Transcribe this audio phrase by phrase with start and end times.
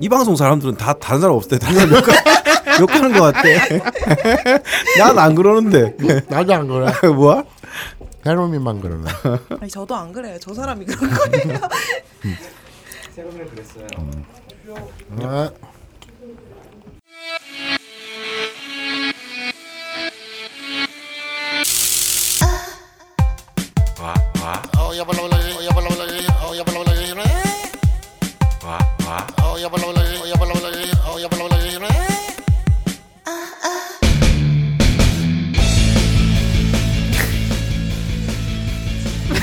[0.00, 2.12] 이 방송 사람들은 다 다른 사람 없을 때 다른 사람 욕하,
[2.80, 3.82] 욕하는 것 같대.
[4.98, 5.96] 난 안 그러는데.
[6.28, 6.92] 나도 안 그래.
[7.14, 7.44] 뭐야?
[8.26, 9.10] 해로미만 그러네.
[9.60, 10.36] 아니 저도 안 그래요.
[10.40, 11.60] 저 사람이 그런 거예요.
[15.16, 15.50] 네.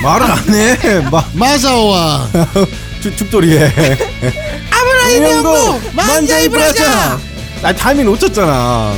[0.02, 1.00] 말을 안 해.
[1.10, 2.30] 마, 마사오와
[3.02, 3.72] 축, 축돌이에.
[4.70, 7.20] 아브라함도 만자이 브라자.
[7.62, 8.96] 나 타이밍 놓쳤잖아.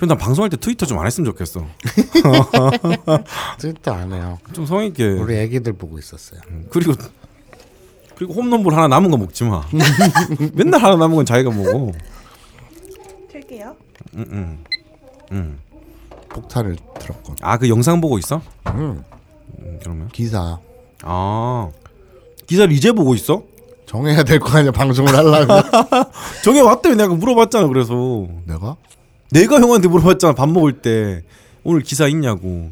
[0.00, 1.64] 근데 난 방송할 때 트위터 좀 안 했으면 좋겠어.
[3.58, 4.38] 트위터 안 해요.
[4.52, 5.06] 좀 성의 있게.
[5.06, 6.40] 우리 애기들 보고 있었어요.
[6.70, 6.94] 그리고
[8.16, 9.62] 그리고 홈런볼 하나 남은 거 먹지 마.
[10.54, 11.92] 맨날 하나 남은 건 자기가 먹어.
[13.30, 13.76] 틀게요.
[16.30, 17.36] 폭탄을 들었군.
[17.42, 18.40] 아그 영상 보고 있어?
[18.68, 19.02] 음,
[19.58, 20.58] 음, 그러면 기사
[21.02, 21.68] 아
[22.46, 23.42] 기사를 이제 보고 있어?
[23.86, 25.62] 정해야 될 거 아니야 방송을 하려면.
[26.44, 27.66] 정해 왔다며 내가 물어봤잖아.
[27.68, 28.76] 그래서 내가
[29.30, 30.34] 내가 형한테 물어봤잖아.
[30.34, 31.22] 밥 먹을 때
[31.64, 32.70] 오늘 기사 있냐고.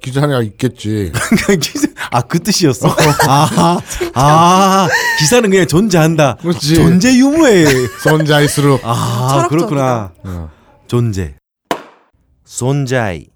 [0.00, 1.12] 기사가 있겠지.
[2.10, 2.88] 아 그 뜻이었어.
[3.28, 3.78] 아,
[4.14, 6.36] 아 기사는 그냥 존재한다.
[6.36, 6.74] 그렇지.
[6.74, 7.64] 존재 유무에.
[8.02, 8.80] 손자일수록.
[8.84, 9.48] 아 철학적이다.
[9.48, 10.12] 그렇구나.
[10.24, 10.50] 어.
[10.88, 11.36] 존재.
[12.44, 13.26] 존재이.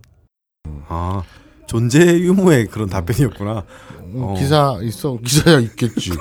[0.88, 1.22] 아
[1.66, 3.64] 존재 유무의 그런 답변이었구나.
[4.00, 4.34] 음, 어.
[4.38, 6.12] 기사 있어 기사야 있겠지.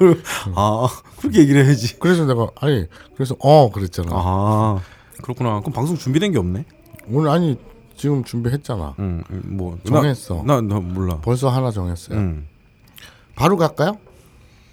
[0.56, 0.88] 아
[1.20, 1.98] 그렇게 얘기를 해야지.
[2.00, 4.10] 그래서 내가 아니 그래서 어 그랬잖아.
[4.12, 4.80] 아
[5.26, 5.60] 그렇구나.
[5.62, 6.66] 그럼 방송 준비된 게 없네.
[7.10, 7.58] 오늘 아니
[7.98, 8.94] 지금 준비했잖아.
[9.00, 10.44] 응, 뭐 정했어.
[10.46, 11.18] 나, 나, 나 몰라.
[11.22, 12.18] 벌써 하나 정했어요.
[12.18, 12.46] 응.
[13.36, 13.98] 바로 갈까요?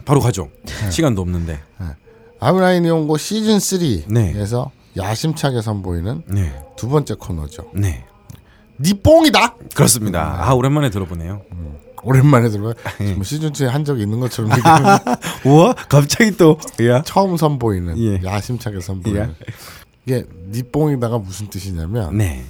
[0.05, 0.51] 바로 가죠.
[0.91, 1.59] 시간도 없는데.
[2.39, 5.03] 아브라인 이온고 시즌 3에서 네.
[5.03, 7.71] 야심차게 선보이는 네, 두 번째 코너죠.
[7.73, 8.05] 네,
[8.79, 9.57] 니 뽕이다.
[9.75, 10.37] 그렇습니다.
[10.47, 11.43] 아 오랜만에 들어보네요.
[12.03, 12.75] 오랜만에 들어요.
[13.01, 13.15] 예.
[13.15, 14.51] 뭐 시즌 2에 한 적이 있는 것처럼
[15.47, 17.01] 우와, 갑자기 또 야.
[17.03, 18.21] 처음 선보이는 예.
[18.25, 19.53] 야심차게 선보이는 예.
[20.07, 22.45] 이게 니 뽕이다가 무슨 뜻이냐면 네,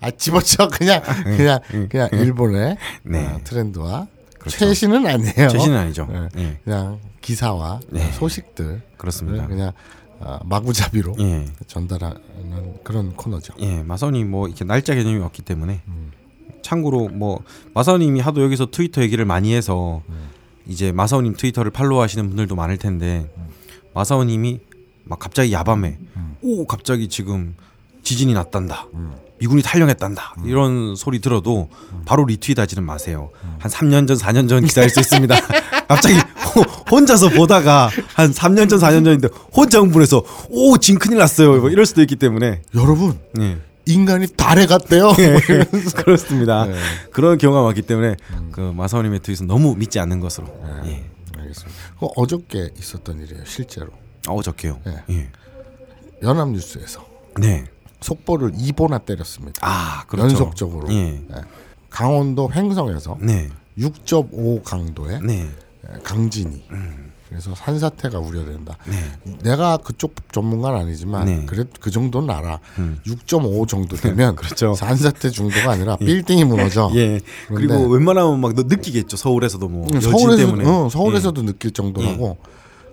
[0.00, 3.26] 아 집어쳐 그냥 그냥 그냥 일본의 네.
[3.26, 4.06] 어, 트렌드와
[4.38, 4.58] 그렇죠.
[4.58, 5.48] 최신은 아니에요.
[5.48, 6.06] 최신은 아니죠.
[6.10, 6.28] 네.
[6.36, 8.10] 예, 그냥 기사와 네.
[8.12, 9.46] 소식들 그렇습니다.
[9.46, 9.72] 그냥
[10.18, 12.20] 어, 마구잡이로 예, 전달하는
[12.84, 13.54] 그런 코너죠.
[13.60, 16.12] 예, 마선이 뭐 이렇게 날짜 개념이 없기 때문에 음.
[16.62, 17.42] 참고로 뭐
[17.74, 20.28] 마선님이 하도 여기서 트위터 얘기를 많이 해서 음.
[20.66, 23.48] 이제 마사오님 트위터를 팔로우하시는 분들도 많을 텐데 음.
[23.94, 24.60] 마사오님이
[25.04, 25.98] 막 갑자기 야밤에
[26.42, 27.54] 오 갑자기 지금
[28.02, 28.86] 지진이 났단다.
[28.94, 29.12] 음.
[29.38, 30.36] 미군이 탈영했단다.
[30.44, 31.68] 이런 소리 들어도
[32.04, 33.30] 바로 리트윗하지는 마세요.
[33.58, 35.34] 한 3년 전, 4년 전 기사일 수 있습니다.
[35.88, 36.14] 갑자기
[36.54, 41.60] 호- 혼자서 보다가 한 3년 전, 4년 전인데 혼자 흥분해서 오, 진 큰일 났어요.
[41.60, 42.62] 뭐 이럴 수도 있기 때문에.
[42.76, 43.58] 여러분 예.
[43.86, 45.06] 인간이 달에 갔대요.
[45.06, 45.96] 뭐 이러면서.
[46.04, 46.66] 그렇습니다.
[46.66, 46.74] 네.
[47.10, 48.14] 그런 경우가 많기 때문에
[48.52, 50.46] 그 마사오님의 트윗은 너무 믿지 않는 것으로.
[50.86, 51.04] 예.
[51.36, 51.80] 알겠습니다.
[51.98, 53.42] 그 어저께 있었던 일이에요.
[53.44, 53.88] 실제로
[54.28, 54.78] 어저께요.
[54.84, 55.02] 네.
[55.10, 55.28] 예.
[56.22, 57.04] 연합뉴스에서
[57.40, 57.64] 네.
[58.00, 59.60] 속보를 2보나 때렸습니다.
[59.62, 60.28] 아, 그렇죠.
[60.28, 60.92] 연속적으로.
[60.92, 61.22] 예.
[61.28, 61.34] 네.
[61.90, 63.48] 강원도 횡성에서 네.
[63.78, 65.48] 6.5 강도의 네.
[66.04, 66.64] 강진이.
[67.28, 68.76] 그래서 산사태가 우려된다.
[68.86, 69.38] 네.
[69.42, 71.44] 내가 그쪽 전문가는 아니지만 네.
[71.46, 72.60] 그래 그 정도는 알아.
[73.06, 74.74] 6.5 정도 되면 그렇죠.
[74.74, 76.90] 산사태 정도가 아니라 빌딩이 무너져.
[76.94, 77.20] 예.
[77.48, 79.16] 그리고 웬만하면 막너 느끼겠죠.
[79.16, 80.68] 서울에서도 뭐 응, 여진 서울에서 때문에.
[80.68, 82.36] 어, 서울에서도 느낄 정도라고.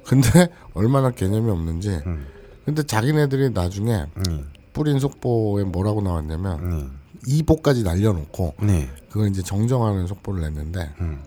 [0.10, 1.90] 근데 얼마나 개념이 없는지.
[2.08, 2.26] 음.
[2.66, 4.44] 근데 자기네들이 나중에 예.
[4.74, 7.00] 뿌린 속보에 뭐라고 나왔냐면 음.
[7.28, 8.90] 이보까지 날려놓고 네.
[9.10, 11.22] 그걸 이제 정정하는 속보를 냈는데 음.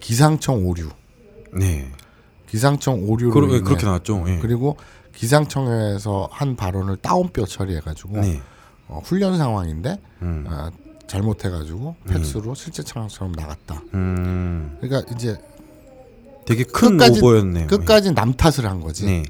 [0.00, 0.90] 기상청 오류,
[1.52, 1.90] 네.
[2.46, 4.22] 기상청 오류로 그러, 인해 그렇게 나왔죠.
[4.28, 4.38] 예.
[4.38, 4.76] 그리고
[5.14, 8.42] 기상청에서 한 발언을 다운뼈 처리해가지고 네.
[8.88, 10.44] 어, 훈련 상황인데 음.
[10.46, 10.70] 아,
[11.06, 13.80] 잘못해가지고 팩스로 실제 상황처럼 나갔다.
[13.94, 14.76] 음.
[14.80, 15.38] 그러니까 이제
[16.44, 17.66] 되게 큰 끝까지- 오보였네요.
[17.68, 19.06] 끝까지 남 탓을 한 거지.
[19.06, 19.22] 네.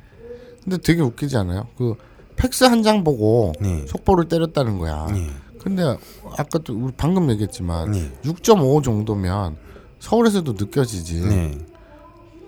[0.63, 1.69] 근데 되게 웃기지 않아요?
[1.77, 1.95] 그
[2.37, 3.85] 팩스 한 장 보고 네.
[3.87, 5.07] 속보를 때렸다는 거야.
[5.13, 5.29] 네.
[5.61, 5.83] 근데
[6.37, 8.11] 아까도 우리 방금 얘기했지만 네.
[8.25, 9.57] 6.5 정도면
[10.01, 11.21] 서울에서도 느껴지지.
[11.21, 11.59] 네.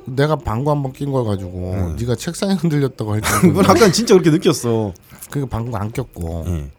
[0.07, 2.05] 내가 방구 한 번 낀 걸 가지고 네.
[2.05, 3.71] 가 책상이 흔들렸다고 할 그건 정도.
[3.71, 4.93] 아까 진짜 그렇게 느꼈어.
[5.31, 6.45] 그게 방구 안 꼈고.
[6.49, 6.71] 예.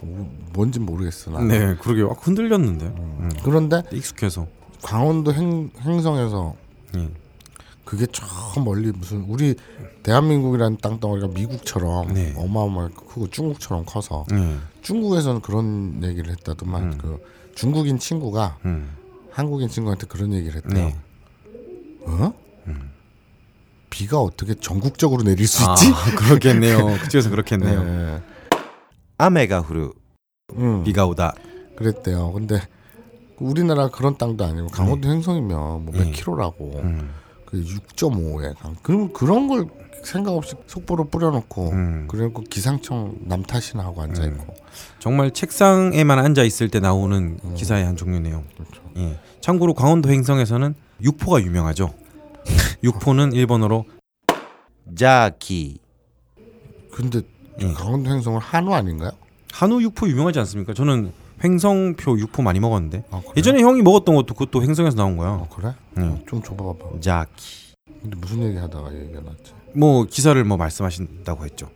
[0.00, 1.40] 뭐, 뭔지 모르겠어 나.
[1.42, 2.86] 네, 그러게 요 흔들렸는데.
[2.86, 3.30] 음.
[3.44, 4.46] 그런데 익숙해서.
[4.82, 6.54] 강원도 행, 행성에서
[6.96, 7.08] 예.
[7.84, 8.26] 그게 저
[8.60, 9.54] 멀리 무슨 우리
[10.02, 12.34] 대한민국이라는 땅덩어리가 미국처럼 네.
[12.36, 14.56] 어마어마하게 크고 중국처럼 커서 예.
[14.82, 17.18] 중국에서는 그런 얘기를 했다더만 그
[17.54, 18.94] 중국인 친구가 음.
[19.30, 20.86] 한국인 친구한테 그런 얘기를 했대요.
[20.86, 20.96] 네.
[22.04, 22.34] 어?
[23.90, 25.92] 비가 어떻게 전국적으로 내릴 수 있지?
[25.92, 26.86] 아, 그렇겠네요.
[27.02, 27.84] 그쪽에서 그렇겠네요.
[27.84, 28.22] 네.
[29.16, 29.90] 아메가 후르
[30.54, 31.34] 음, 비가 오다.
[31.76, 32.32] 그랬대요.
[32.32, 32.60] 근데
[33.40, 36.10] 우리나라 그런 땅도 아니고 강원도 행성이면 뭐몇 네.
[36.12, 37.10] 킬로라고 음.
[37.44, 38.74] 그 6.5에 강.
[38.82, 39.66] 그럼 그런 걸
[40.04, 42.08] 생각 없이 속보로 뿌려놓고 음.
[42.08, 44.54] 그래갖고 기상청 남 탓이나 하고 앉아 있고.
[44.98, 48.44] 정말 책상에만 앉아 있을 때 나오는 기사의 한 종류네요.
[48.54, 48.82] 그렇죠.
[48.96, 49.18] 예.
[49.40, 51.92] 참고로 강원도 행성에서는 육포가 유명하죠.
[52.84, 53.84] 육포는 일본어로
[54.96, 55.78] 자키.
[56.92, 57.22] 근데
[57.60, 57.72] 예.
[57.72, 59.10] 강원도 행성은 한우 아닌가요?
[59.52, 60.74] 한우 육포 유명하지 않습니까?
[60.74, 61.12] 저는
[61.42, 63.22] 횡성표 육포 많이 먹었는데 아?
[63.36, 65.30] 예전에 형이 먹었던 것도 그것도 횡성에서 나온 거야.
[65.30, 65.72] 어, 그래?
[65.98, 66.22] 음.
[66.28, 67.00] 좀 줘봐봐.
[67.00, 67.74] 자키.
[68.02, 69.52] 근데 무슨 얘기 하다가 얘기가 났지?
[69.74, 71.68] 뭐 기사를 뭐 말씀하신다고 했죠.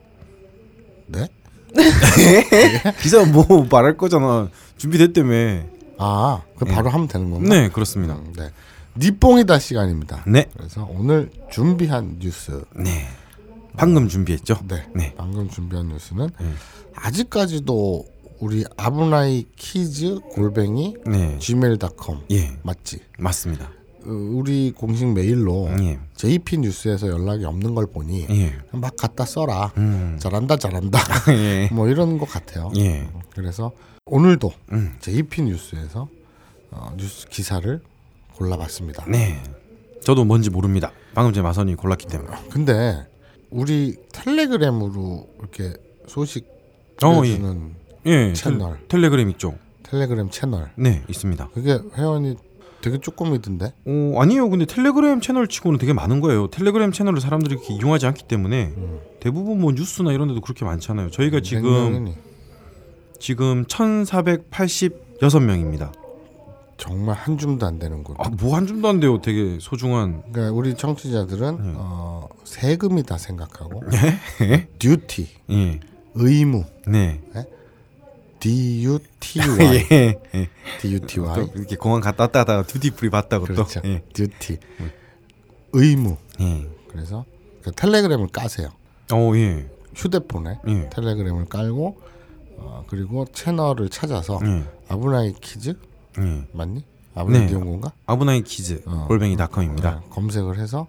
[1.06, 1.28] 네?
[3.02, 4.48] 기사 뭐 말할 거잖아.
[4.76, 5.62] 준비됐다며.
[5.98, 7.48] 아, 그 바로 하면 되는 건가?
[7.48, 8.14] 네, 그렇습니다.
[8.14, 8.50] 음, 네.
[8.96, 10.24] 니뽕이다 시간입니다.
[10.26, 10.46] 네.
[10.56, 12.64] 그래서 오늘 준비한 뉴스.
[12.74, 13.06] 네.
[13.76, 14.58] 방금 준비했죠.
[14.68, 14.86] 네.
[14.94, 15.14] 네.
[15.16, 16.46] 방금 준비한 뉴스는 네.
[16.94, 18.04] 아직까지도
[18.42, 21.38] 우리 아부나이 키즈 골뱅이 네.
[21.38, 22.58] gmail.com 예.
[22.64, 22.98] 맞지?
[23.16, 23.70] 맞습니다.
[24.04, 26.00] 어, 우리 공식 메일로 예.
[26.16, 28.52] JP 뉴스에서 연락이 없는 걸 보니 예.
[28.72, 29.72] 막 갖다 써라.
[29.76, 30.16] 음.
[30.18, 30.98] 잘한다 잘한다.
[31.38, 31.68] 예.
[31.72, 32.72] 뭐 이런 것 같아요.
[32.78, 33.08] 예.
[33.30, 33.70] 그래서
[34.06, 34.96] 오늘도 음.
[34.98, 36.08] JP 뉴스에서
[36.72, 37.80] 어, 뉴스 기사를
[38.34, 39.04] 골라봤습니다.
[39.06, 39.40] 네.
[40.02, 40.90] 저도 뭔지 모릅니다.
[41.14, 42.36] 방금 전에 마선이 골랐기 때문에.
[42.50, 43.06] 근데
[43.50, 45.74] 우리 텔레그램으로 이렇게
[46.08, 46.44] 소식
[47.04, 47.14] 어, 예.
[47.14, 48.32] 보내주는 예.
[48.32, 48.78] 채널.
[48.88, 49.54] 텔, 텔레그램 있죠.
[49.82, 51.48] 텔레그램 채널 네, 있습니다.
[51.52, 52.36] 그게 회원이
[52.80, 54.48] 되게 조금이던데 어, 아니요.
[54.50, 56.48] 근데 텔레그램 채널 치고는 되게 많은 거예요.
[56.48, 58.72] 텔레그램 채널을 사람들이 이렇게 이용하지 않기 때문에
[59.20, 61.10] 대부분 뭐 뉴스나 이런 데도 그렇게 많잖아요.
[61.10, 62.14] 저희가 몇 지금?
[63.20, 65.92] 지금 1,486명입니다.
[66.76, 68.16] 정말 한 줌도 안 되는군.
[68.18, 69.20] 아, 뭐 한 줌도 안 돼요.
[69.22, 71.72] 되게 소중한 그러니까 우리 청취자들은 네.
[71.76, 73.84] 어, 세금이다 생각하고
[74.42, 74.66] 예?
[74.80, 75.78] 듀티 예.
[76.14, 77.20] 의무 네.
[78.42, 80.18] D U T Y 예.
[80.34, 80.48] 예.
[80.80, 83.80] D U T 또 Y 이렇게 공항 갔다 왔다 하다가 듀티프리 봤다고 그렇죠.
[83.80, 83.88] 또.
[83.88, 84.02] 예.
[84.12, 84.58] 듀티
[85.72, 86.66] 의무 예.
[86.88, 87.24] 그래서
[87.62, 88.70] 그 텔레그램을 까세요.
[89.12, 89.70] 어, 예.
[89.94, 90.90] 휴대폰에 예.
[90.90, 92.00] 텔레그램을 깔고
[92.56, 94.64] 어, 그리고 채널을 찾아서 예.
[94.88, 95.76] 危ない kids
[96.18, 96.44] 예.
[96.52, 96.84] 맞니?
[97.14, 97.46] 아브나이 네.
[97.46, 97.92] 니온고인가?
[98.06, 99.04] 危ない kids 어.
[99.06, 100.02] 골뱅이닷컴입니다.
[100.04, 100.88] 어, 검색을 해서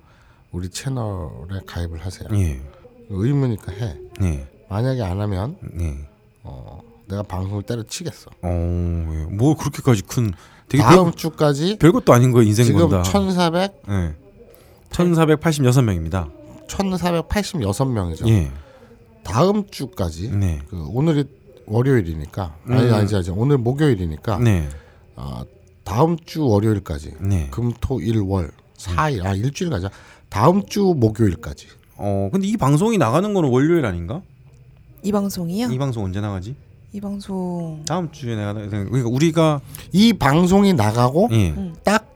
[0.51, 2.27] 우리 채널에 가입을 하세요.
[2.33, 2.59] 예.
[3.09, 3.95] 의무니까 해.
[4.23, 4.47] 예.
[4.69, 5.97] 만약에 안 하면 예.
[6.41, 6.81] 어,
[7.13, 8.31] 내가 방송을 때려치겠어.
[8.41, 9.35] 어, 예.
[9.35, 10.31] 뭐 그렇게까지 큰
[10.67, 13.03] 되게 다음 별, 주까지 별것도 아닌 거예요, 인생 지금 건다.
[13.03, 14.15] 1,400, 예.
[14.89, 16.31] 1486명입니다.
[16.67, 18.27] 1,486명이죠.
[18.27, 18.51] 예.
[19.23, 20.61] 다음 주까지 네.
[20.69, 21.25] 그 오늘이
[21.65, 22.93] 월요일이니까 아니 음.
[22.93, 24.67] 아니지 아니지 오늘 목요일이니까 네.
[25.15, 25.43] 어,
[25.85, 27.47] 다음 주 월요일까지 네.
[27.51, 29.89] 금토일월 4일 아 일주일 가자.
[30.29, 31.67] 다음 주 목요일까지.
[31.95, 34.21] 어, 근데 이 방송이 나가는 거는 월요일 아닌가?
[35.03, 35.67] 이 방송이요?
[35.71, 36.55] 이 방송 언제 나가지?
[36.93, 39.61] 이 방송 다음 주에 나가 그러니까 우리가
[39.91, 41.49] 이 방송이 나가고 예.
[41.49, 41.73] 음.
[41.83, 42.07] 딱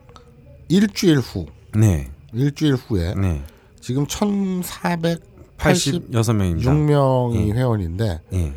[0.68, 2.08] 일주일 후 네.
[2.32, 3.42] 일주일 후에 네.
[3.80, 5.20] 지금 1,486명이
[5.58, 7.56] 86명입니다.
[7.56, 8.52] 회원인데 예.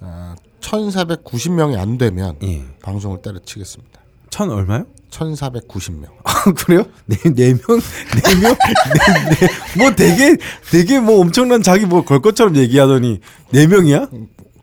[0.00, 2.64] 어, 1,490명이 안 되면 예.
[2.82, 4.00] 방송을 때려치겠습니다.
[4.30, 4.86] 천 얼마요?
[5.10, 6.06] 1,490명.
[6.24, 6.84] 아, 그래요?
[7.06, 9.48] 네, 네 명, 네 명, 네, 네.
[9.78, 10.36] 뭐 되게,
[10.70, 14.08] 되게 뭐 엄청난 자기 뭐 걸 것처럼 얘기하더니 네 명이야?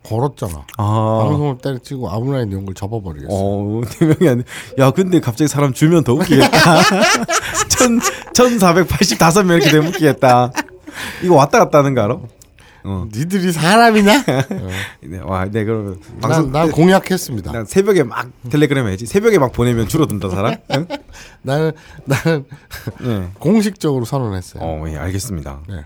[0.03, 0.65] 걸었잖아.
[0.77, 3.29] 아, 방송을 때려치고 아무나 이런 걸 접어버리겠어.
[3.31, 4.43] 어, 네 명이 아니.
[4.79, 6.59] 야, 근데 갑자기 사람 줄면 더 웃기겠다.
[7.69, 7.99] 천,
[8.33, 10.51] 천사백팔십다섯 명 이렇게 되면 웃기겠다.
[11.23, 12.19] 이거 왔다 갔다 하는 거 알아?
[12.85, 13.07] 어.
[13.13, 14.23] 니들이 사람이냐?
[15.01, 17.51] 네, 와, 네 그러면 난, 방송 난 공약했습니다.
[17.51, 19.05] 난 새벽에 막 텔레그램 해야지.
[19.05, 20.55] 새벽에 막 보내면 줄어든다 사람?
[20.75, 20.87] 응?
[21.41, 21.71] 나는
[22.03, 22.45] 나는
[22.99, 23.29] 네.
[23.39, 24.61] 공식적으로 선언했어요.
[24.61, 25.61] 어, 예, 알겠습니다.
[25.69, 25.85] 네.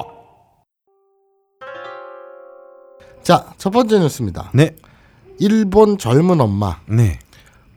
[3.23, 4.51] 자, 첫 번째 뉴스입니다.
[4.53, 4.75] 네,
[5.39, 7.19] 일본 젊은 엄마 네,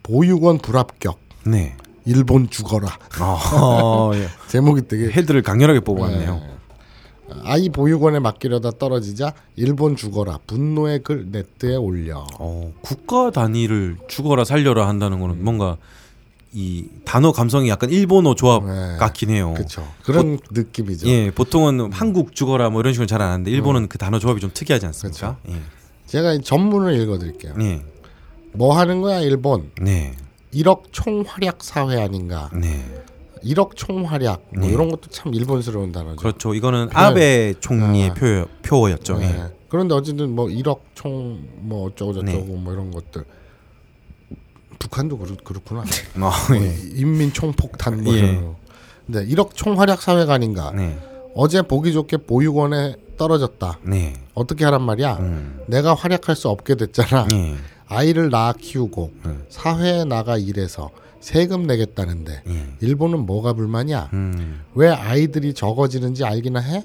[0.03, 1.19] 보육원 불합격.
[1.47, 1.77] 네.
[2.07, 2.89] 일본 죽어라.
[3.21, 4.29] 어, 예.
[4.49, 6.55] 제목이 되게 헤드를 강렬하게 뽑았네요.
[7.45, 12.27] 아이 보육원에 맡기려다 떨어지자 일본 죽어라 분노의 글 네트에 올려.
[12.39, 15.79] 어, 국가 단위를 죽어라 살려라 한다는 거는 뭔가
[16.57, 18.97] 이 단어 감성이 약간 일본어 조합 네.
[18.99, 19.55] 같긴 해요.
[19.57, 19.87] 그렇죠.
[20.05, 21.09] 그런 느낌이죠.
[21.09, 24.51] 예, 보통은 한국 죽어라 뭐 이런 식으로 잘 안 하는데 일본은 그 단어 조합이 좀
[24.55, 25.37] 특이하지 않습니까?
[26.07, 27.55] 제가 이 전문을 읽어드릴게요.
[27.59, 27.63] 예.
[27.63, 27.83] 네.
[28.53, 29.73] 뭐 하는 거야 일본?
[29.83, 30.15] 네.
[30.55, 32.51] 1억 총활약 사회 아닌가?
[32.53, 32.85] 네.
[33.45, 34.73] 1억 총활약 뭐 네.
[34.73, 36.17] 이런 것도 참 일본스러운 단어죠.
[36.17, 36.55] 그렇죠.
[36.55, 38.15] 이거는 아베 총리의 아.
[38.15, 39.19] 표, 표어였죠.
[39.19, 39.25] 네.
[39.27, 39.55] 예.
[39.69, 42.55] 그런데 어쨌든 뭐 1억 총 뭐 어쩌고 저쩌고 네.
[42.61, 43.25] 뭐 이런 것들
[44.85, 45.81] 북한도 그렇, 그렇구나.
[46.17, 46.76] 어, 뭐 예.
[46.95, 48.41] 인민 총폭탄 뭐 예.
[49.07, 50.73] 근데 1억 총활약 사회가 아닌가?
[50.75, 50.99] 네.
[51.35, 53.79] 어제 보기 좋게 보육원에 떨어졌다.
[53.83, 54.14] 네.
[54.35, 55.17] 어떻게 하란 말이야?
[55.21, 55.61] 음.
[55.67, 57.26] 내가 활약할 수 없게 됐잖아.
[57.33, 57.57] 예.
[57.87, 59.45] 아이를 낳아 키우고 음.
[59.49, 62.67] 사회에 나가 일해서 세금 내겠다는데 예.
[62.81, 64.11] 일본은 뭐가 불만이야?
[64.12, 64.61] 음.
[64.75, 66.85] 왜 아이들이 적어지는지 알기나 해?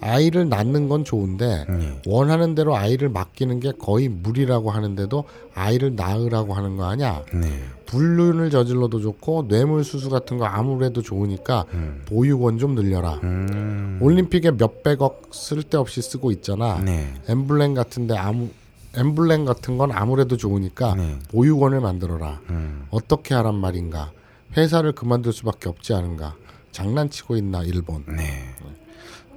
[0.00, 0.04] 음.
[0.08, 2.00] 아이를 낳는 건 좋은데 예.
[2.06, 5.24] 원하는 대로 아이를 맡기는 게 거의 무리라고 하는데도
[5.54, 7.22] 아이를 낳으라고 하는 거 아니야?
[7.32, 7.62] 네.
[7.86, 11.64] 불륜을 저질러도 좋고 뇌물 수수 같은 거 아무래도 좋으니까
[12.06, 13.14] 보육원 좀 늘려라.
[13.22, 13.98] 음.
[14.02, 16.78] 올림픽에 몇백억 쓸데없이 쓰고 있잖아.
[16.78, 17.12] 네.
[17.28, 18.48] 엠블렘 같은데 아무
[18.94, 21.18] 엠블렘 같은 건 아무래도 좋으니까 네.
[21.30, 22.40] 보육원을 만들어라.
[22.50, 22.86] 음.
[22.90, 24.12] 어떻게 하란 말인가?
[24.56, 26.34] 회사를 그만둘 수밖에 없지 않은가?
[26.72, 28.04] 장난치고 있나 일본?
[28.06, 28.54] 네.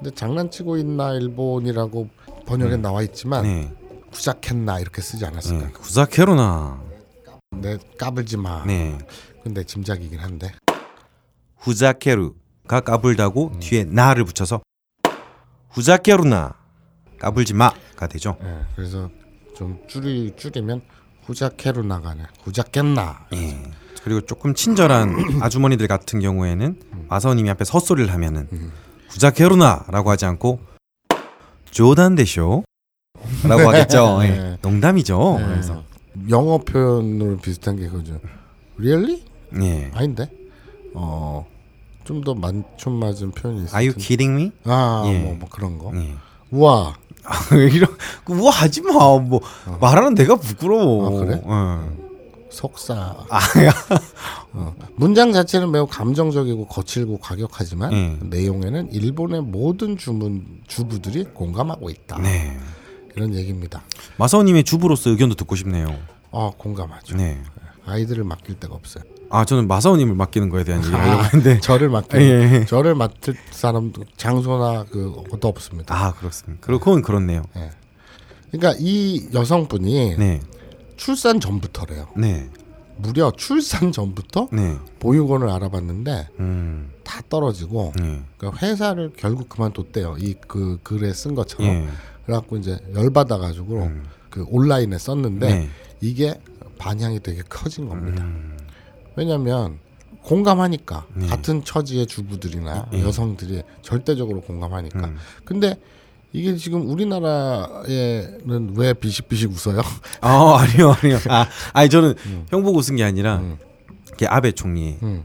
[0.01, 2.09] 근데 장난치고 있나 일본이라고
[2.47, 3.71] 번역에 나와 있지만 네.
[4.11, 5.67] 구작했나 이렇게 쓰지 않았을까?
[5.67, 5.71] 네.
[5.73, 6.81] 구사케로나.
[7.51, 8.63] 내 까불지 마.
[8.65, 8.97] 네.
[9.43, 10.51] 근데 짐작이긴 한데.
[11.57, 14.61] 후자케루가 까불다고 뒤에 나를 붙여서
[15.69, 16.55] 후자케루나
[17.19, 18.37] 까불지 마가 되죠.
[18.43, 19.07] 예, 그래서
[19.55, 20.81] 좀 줄이 줄이면
[21.25, 22.23] 후자케로 나가네.
[22.43, 23.27] 후자깼나?
[23.35, 23.61] 예.
[24.03, 28.47] 그리고 조금 친절한 아주머니들 같은 경우에는 마사오님이 앞에 헛소리를 하면은
[29.11, 30.59] 후자케루나라고 하지 않고
[31.69, 32.63] 조단 데쇼
[33.47, 34.19] 라고 하겠죠.
[34.23, 34.27] 예.
[34.29, 34.57] 네.
[34.61, 35.37] 농담이죠.
[35.41, 35.45] 예.
[35.45, 35.83] 그래서
[36.29, 38.19] 영어 표현으로 비슷한 게 그거죠.
[38.77, 39.23] Really?
[39.61, 39.91] 예.
[39.93, 40.29] 아닌데?
[40.93, 41.45] 어.
[42.03, 44.51] 좀 더 만촌 맞은 표현이 있을 Are you kidding me?
[44.65, 45.19] 아, 예.
[45.19, 45.91] 뭐, 뭐 그런 거.
[45.95, 46.13] 예.
[46.51, 46.95] 우와.
[47.71, 47.95] 이런
[48.27, 48.91] 우와 하지 마.
[49.19, 49.39] 뭐
[49.79, 51.05] 말하는 내가 부끄러워.
[51.07, 51.41] 아, 그래?
[51.45, 52.10] 예.
[52.51, 53.25] 속사.
[53.29, 53.71] 아야.
[54.53, 54.75] 어.
[54.95, 58.17] 문장 자체는 매우 감정적이고 거칠고 과격하지만 예.
[58.21, 62.19] 내용에는 일본의 모든 주문 주부들이 공감하고 있다.
[62.19, 62.57] 네.
[63.15, 63.81] 이런 얘기입니다.
[64.17, 65.97] 마사오님의 주부로서 의견도 듣고 싶네요.
[66.29, 67.17] 어, 공감하죠.
[67.17, 67.41] 네.
[67.85, 69.03] 아이들을 맡길 데가 없어요.
[69.29, 72.65] 아 저는 마사오님을 맡기는 거에 대한 얘기를 하려고 했는데 저를 맡길 예, 예.
[72.65, 75.95] 저를 맡을 사람도 장소나 그 것도 없습니다.
[75.95, 76.67] 아 그렇습니다.
[76.67, 77.43] 그건 그렇네요.
[78.51, 80.41] 그러니까 이 여성분이 네.
[81.01, 82.09] 출산 전부터래요.
[82.15, 82.47] 네.
[82.97, 84.77] 무려 출산 전부터 네.
[84.99, 86.91] 보육원을 알아봤는데 음.
[87.03, 88.21] 다 떨어지고 네.
[88.37, 90.17] 그러니까 회사를 결국 그만뒀대요.
[90.19, 91.65] 이 그 글에 쓴 것처럼.
[91.67, 91.87] 예.
[92.27, 93.89] 그래갖고 이제 열받아 가지고
[94.29, 95.69] 그 온라인에 썼는데 네.
[96.01, 96.39] 이게
[96.77, 98.23] 반향이 되게 커진 겁니다.
[98.23, 98.55] 음.
[99.15, 99.79] 왜냐하면
[100.21, 101.25] 공감하니까 네.
[101.25, 103.01] 같은 처지의 주부들이나 예.
[103.01, 104.99] 여성들이 절대적으로 공감하니까.
[105.07, 105.17] 음.
[105.45, 105.79] 근데
[106.33, 109.81] 이게 지금 우리나라에는 왜 비식비식 웃어요?
[110.21, 111.19] 아 아니요 아니요.
[111.29, 112.45] 아 아니 저는 음.
[112.49, 113.57] 형 보고 웃은 게 아니라 음.
[114.13, 115.23] 이게 아베 총리 음.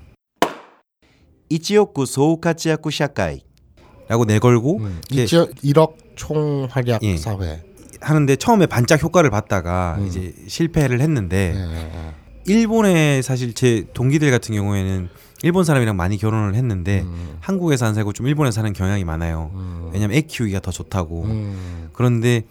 [1.50, 5.00] 1억 소우카츠야쿠 사회라고 내걸고 음.
[5.10, 7.16] 1억 총활약 예.
[7.16, 7.62] 사회
[8.00, 10.06] 하는데 처음에 반짝 효과를 봤다가 음.
[10.06, 11.54] 이제 실패를 했는데.
[11.54, 12.25] 예, 예, 예.
[12.46, 15.08] 일본에 사실 제 동기들 같은 경우에는
[15.42, 17.36] 일본 사람이랑 많이 결혼을 했는데 음.
[17.40, 19.50] 한국에서 안 살고 좀 일본에 사는 경향이 많아요.
[19.54, 19.90] 음.
[19.92, 21.24] 왜냐면 애 키우기가 더 좋다고.
[21.24, 21.90] 음.
[21.92, 22.42] 그런데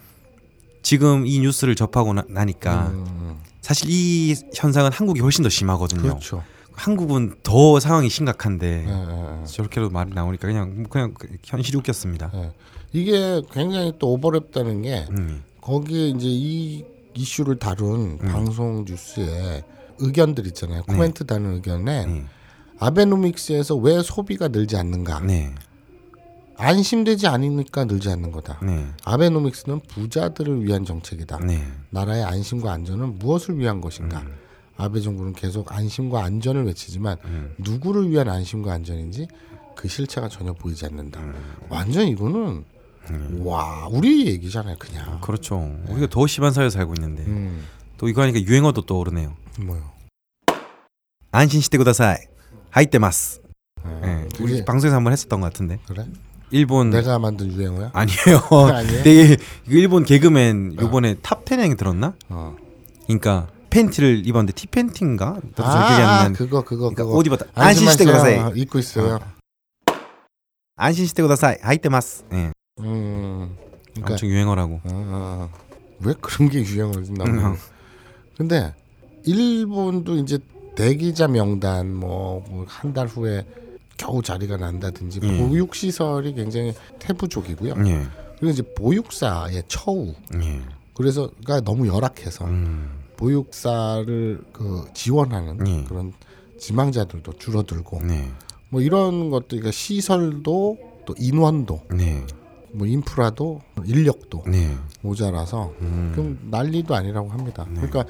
[0.82, 3.38] 지금 이 뉴스를 접하고 나, 니까 음.
[3.60, 6.02] 사실 이 현상은 한국이 훨씬 더 심하거든요.
[6.02, 6.44] 그렇죠.
[6.72, 9.46] 한국은 더 상황이 심각한데 예, 예, 예.
[9.46, 12.30] 저렇게도 말이 나오니까 그냥 그냥 현실이 웃겼습니다.
[12.34, 12.52] 예.
[12.92, 15.42] 이게 굉장히 또 오버랩되는 게 음.
[15.60, 16.84] 거기에 이제 이
[17.14, 19.64] 이슈를 다룬 방송 뉴스에
[19.98, 20.82] 의견들 있잖아요.
[20.84, 22.28] 코멘트 다는 의견에 음.
[22.78, 25.20] 아베노믹스에서 왜 소비가 늘지 않는가?
[25.20, 25.54] 네,
[26.56, 28.60] 안심되지 않으니까 늘지 않는 거다.
[28.62, 31.38] 네, 아베노믹스는 부자들을 위한 정책이다.
[31.40, 34.20] 네, 나라의 안심과 안전은 무엇을 위한 것인가?
[34.20, 34.34] 음.
[34.78, 37.16] 아베 정부는 계속 안심과 안전을 외치지만
[37.56, 39.26] 누구를 위한 안심과 안전인지
[39.74, 41.18] 그 실체가 전혀 보이지 않는다.
[41.20, 41.34] 음.
[41.70, 42.62] 완전 이거는
[43.44, 45.20] 와 우리 얘기잖아요, 그냥.
[45.22, 45.78] 그렇죠.
[45.88, 47.64] 우리가 더 심한 사회에 살고 있는데 음,
[47.98, 49.34] 또 이거 하니까 유행어도 떠오르네요.
[49.60, 49.90] 뭐요?
[51.32, 52.16] 安心してください 履
[52.70, 53.40] いてます.
[53.82, 56.06] 어, 네, 우리 방송에서 한번 했었던 것 같은데 그래?
[56.50, 57.90] 일본 내가 만든 유행어야?
[57.92, 58.40] 아니에요.
[58.72, 59.02] 아니에요?
[59.04, 59.36] 되게
[59.66, 62.14] 일본 개그맨 요번에 탑 10에 들었나?
[62.28, 62.56] 어.
[63.06, 65.40] 그러니까 팬티를 입었는데 티 팬티인가?
[65.56, 66.38] 저도 잘 기억이 안 아, 나는데.
[66.38, 67.46] 그거 그거 그러니까 그거 옷 입었다.
[67.54, 68.36] 안심 시대 안심하세요.
[68.36, 68.60] 구다사이.
[68.62, 69.18] 입고 있어요.
[70.76, 71.56] 안심 시대 구다사이.
[71.62, 72.24] 하이테마스.
[72.32, 72.52] 예.
[72.80, 73.56] 음.
[73.92, 74.80] 그러니까 엄청 유행어라고.
[74.84, 75.48] 아, 아,
[76.00, 77.14] 왜 그런 게 유행을 음.
[77.14, 77.56] 나오는
[78.36, 78.74] 근데
[79.24, 80.38] 일본도 이제
[80.74, 83.44] 대기자 명단 뭐 한 달 후에
[83.96, 85.38] 겨우 자리가 난다든지 예.
[85.38, 87.74] 보육 시설이 굉장히 태부족이고요.
[87.86, 88.06] 예.
[88.38, 90.60] 그리고 이제 보육사의 처우 예.
[90.94, 92.90] 그래서가 너무 열악해서 음.
[93.16, 95.84] 보육사를 그 지원하는 예.
[95.84, 96.12] 그런
[96.58, 98.30] 지망자들도 줄어들고 네.
[98.68, 102.22] 뭐 이런 것도 그러니까 시설도 또 인원도 네.
[102.76, 104.76] 뭐 인프라도 인력도 네.
[105.00, 106.12] 모자라서 음.
[106.14, 107.66] 그럼 난리도 아니라고 합니다.
[107.74, 108.04] 그러니까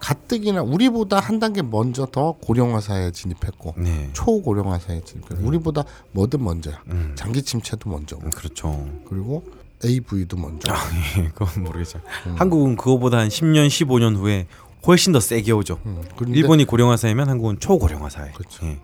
[0.00, 4.10] 가뜩이나 우리보다 한 단계 먼저 더 고령화 사회에 진입했고 네.
[4.12, 6.82] 초고령화 사회에 진입했고 우리보다 뭐든 먼저야.
[6.88, 7.12] 음.
[7.14, 8.88] 장기 침체도 먼저고 음, 그렇죠.
[9.08, 9.44] 그리고
[9.84, 10.72] AV도 먼저.
[10.72, 10.76] 아,
[11.18, 11.28] 예.
[11.34, 12.00] 그건 모르겠죠.
[12.36, 14.46] 한국은 그거보다 한 10년, 15년 후에
[14.86, 15.78] 훨씬 더 세게 오죠.
[15.86, 18.32] 음, 일본이 고령화 사회면 한국은 초고령화 사회.
[18.32, 18.66] 그렇죠.
[18.66, 18.78] 예.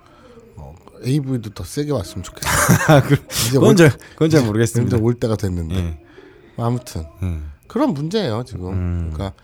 [1.05, 2.49] AV도 더 세게 왔으면 좋겠어.
[2.93, 4.99] 아, 그, 이제 그건 잘 그건 잘 이제 모르겠습니다.
[4.99, 5.99] 올 때가 됐는데 예.
[6.57, 7.41] 아무튼 예.
[7.67, 8.73] 그런 문제예요 지금.
[8.73, 9.11] 음.
[9.13, 9.37] 그러니까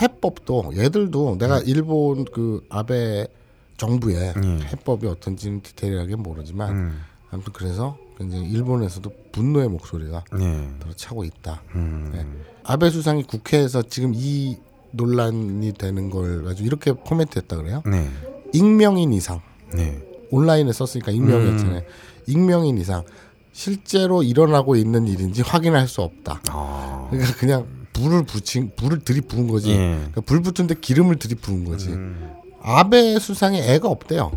[0.00, 3.26] 해법도 얘들도 내가 일본 그 아베
[3.76, 4.60] 정부의 음.
[4.62, 7.00] 해법이 어떤지는 디테일하게 모르지만 음.
[7.30, 10.68] 아무튼 그래서 굉장히 일본에서도 분노의 목소리가 예.
[10.80, 11.62] 들어차고 있다.
[11.74, 12.10] 음.
[12.12, 12.26] 네.
[12.64, 14.58] 아베 수상이 국회에서 지금 이
[14.92, 17.82] 논란이 되는 걸 가지고 이렇게 코멘트했다 그래요.
[17.86, 18.08] 네.
[18.52, 19.40] 익명인 이상
[19.74, 20.00] 네.
[20.32, 21.78] 온라인에 썼으니까 익명이었잖아요.
[21.78, 21.82] 음.
[22.26, 23.04] 익명인 이상
[23.52, 26.40] 실제로 일어나고 있는 일인지 확인할 수 없다.
[26.48, 27.06] 아.
[27.10, 29.72] 그러니까 그냥 불을 붙인 불을 들이부은 거지.
[29.72, 29.76] 예.
[29.76, 31.90] 그러니까 불 붙은데 기름을 들이부은 거지.
[31.90, 32.30] 음.
[32.62, 34.32] 아베 수상에 애가 없대요.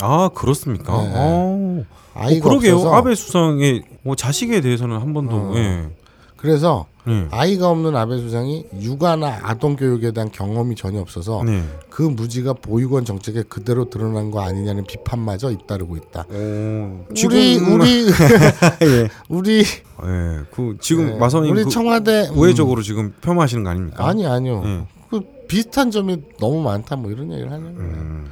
[0.00, 1.02] 아 그렇습니까?
[1.02, 1.12] 네.
[1.14, 1.84] 어.
[2.14, 2.74] 아이가 어, 그러게요.
[2.74, 5.52] 없어서 아베 수상의 뭐 자식에 대해서는 한 번도 어.
[5.56, 5.88] 예.
[6.36, 7.28] 그래서 예.
[7.30, 11.62] 아이가 없는 아베 수상이 육아나 아동 교육에 대한 경험이 전혀 없어서 네.
[11.88, 16.26] 그 무지가 보육원 정책에 그대로 드러난 거 아니냐는 비판마저 잇따르고 있다.
[16.30, 18.06] 오, 우리 우리
[18.82, 19.08] 예.
[19.28, 20.40] 우리 예.
[20.50, 24.04] 그 지금 네, 마선님 우리 그 청와대 우회적으로 지금 폄하하시는 거 아닙니까?
[24.04, 24.62] 음, 아니 아니요.
[24.64, 24.86] 예.
[25.10, 27.90] 그 비슷한 점이 너무 많다 뭐 이런 얘기를 하는 거예요.
[27.90, 28.26] 음.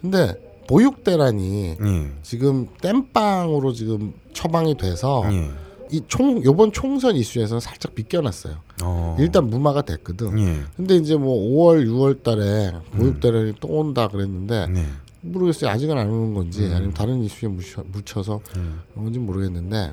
[0.00, 0.34] 근데
[0.66, 2.10] 보육대란이 예.
[2.22, 5.50] 지금 땜빵으로 지금 처방이 돼서 예.
[5.96, 8.56] 이 총 요번 총선 이슈에서는 살짝 비껴났어요.
[8.82, 9.16] 어.
[9.20, 10.38] 일단 무마가 됐거든.
[10.40, 10.62] 예.
[10.76, 14.86] 근데 이제 뭐 5월, 6월 달에 보육대란이 또 온다 그랬는데 네.
[15.20, 15.70] 모르겠어요.
[15.70, 16.72] 아직은 안 오는 건지 음.
[16.74, 18.80] 아니면 다른 이슈에 묻혀, 묻혀서 음.
[18.92, 19.92] 그런 건지 모르겠는데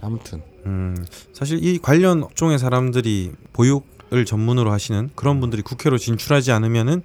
[0.00, 0.96] 아무튼 음,
[1.32, 7.02] 사실 이 관련 업종의 사람들이 보육을 전문으로 하시는 그런 분들이 국회로 진출하지 않으면은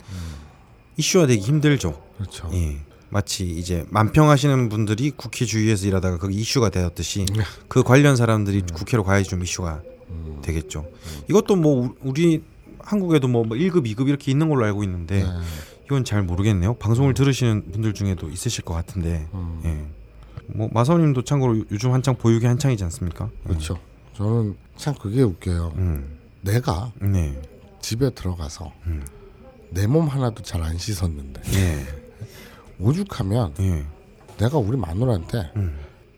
[0.97, 2.01] 이슈화되기 힘들죠.
[2.17, 2.49] 그렇죠.
[2.53, 2.77] 예.
[3.09, 7.43] 마치 이제 만평하시는 분들이 국회 주위에서 일하다가 그게 이슈가 되었듯이 네.
[7.67, 10.39] 그 관련 사람들이 국회로 가야지 좀 이슈가 음.
[10.41, 10.85] 되겠죠.
[11.29, 12.43] 이것도 뭐 우- 우리
[12.79, 15.29] 한국에도 뭐 1급, 2급 이렇게 있는 걸로 알고 있는데 네.
[15.85, 16.73] 이건 잘 모르겠네요.
[16.75, 19.27] 방송을 들으시는 분들 중에도 있으실 것 같은데.
[19.33, 19.61] 음.
[19.65, 19.85] 예.
[20.47, 23.29] 뭐 마사오님도 참고로 요- 요즘 한창 보육이 한창이지 않습니까?
[23.45, 23.77] 그렇죠.
[24.15, 25.73] 저는 참 그게 웃겨요.
[25.75, 26.17] 음.
[26.41, 27.39] 내가 네.
[27.81, 29.05] 집에 들어가서 음.
[29.69, 31.85] 내몸 하나도 잘 안 씻었는데 예.
[32.79, 33.85] 오죽하면 예.
[34.37, 35.77] 내가 우리 마누라한테 음.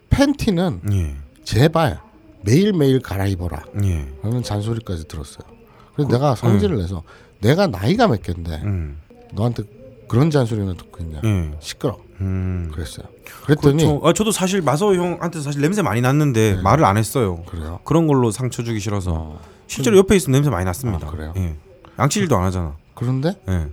[0.10, 1.16] 팬티는 예.
[1.44, 2.00] 제발
[2.42, 4.08] 매일 매일 갈아입어라 예.
[4.22, 5.48] 라는 잔소리까지 들었어요.
[5.94, 7.04] 그래서 내가 성질을 내서
[7.40, 8.98] 내가 나이가 몇 갠데 음.
[9.34, 9.64] 너한테
[10.08, 11.52] 그런 잔소리나 듣고 있냐 예.
[11.60, 12.72] 시끄러 음.
[12.74, 13.08] 그랬어요.
[13.46, 14.02] 그랬더니 그렇죠.
[14.08, 16.62] 아, 저도 사실 마사오 형한테 사실 냄새 많이 났는데 네.
[16.62, 17.44] 말을 안 했어요.
[17.46, 17.80] 그래요.
[17.84, 19.40] 그런 걸로 상처 주기 싫어서 어.
[19.68, 21.08] 실제로 옆에 있으면 냄새 많이 났습니다.
[21.08, 21.34] 아, 그래요?
[21.38, 21.56] 예.
[22.00, 22.76] 양치질도 안 하잖아.
[22.96, 23.68] 그런데 예.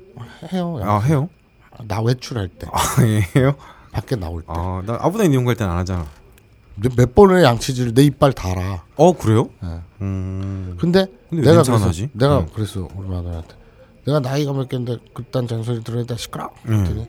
[0.52, 0.78] 해요.
[0.82, 1.28] 아 해요?
[1.86, 2.70] 나 외출할 때아
[3.36, 3.54] 해요?
[3.92, 6.06] 밖에 나올 때몇 아나 아부다니 이용 갈 때는 안 하잖아.
[6.96, 8.82] 몇 번의 양치질 내 이빨 달아.
[8.96, 9.48] 어 그래요?
[9.64, 9.80] 예.
[10.02, 10.76] 음.
[10.78, 12.10] 근데, 근데 왜 내가 그래서 나지?
[12.12, 12.48] 내가 음.
[12.54, 13.54] 그랬어 우리 마누라한테
[14.04, 16.50] 내가 나이가 몇 갠데 그딴 잔소리 돼 시끄러.
[16.66, 16.84] 음.
[16.84, 17.06] 그랬더니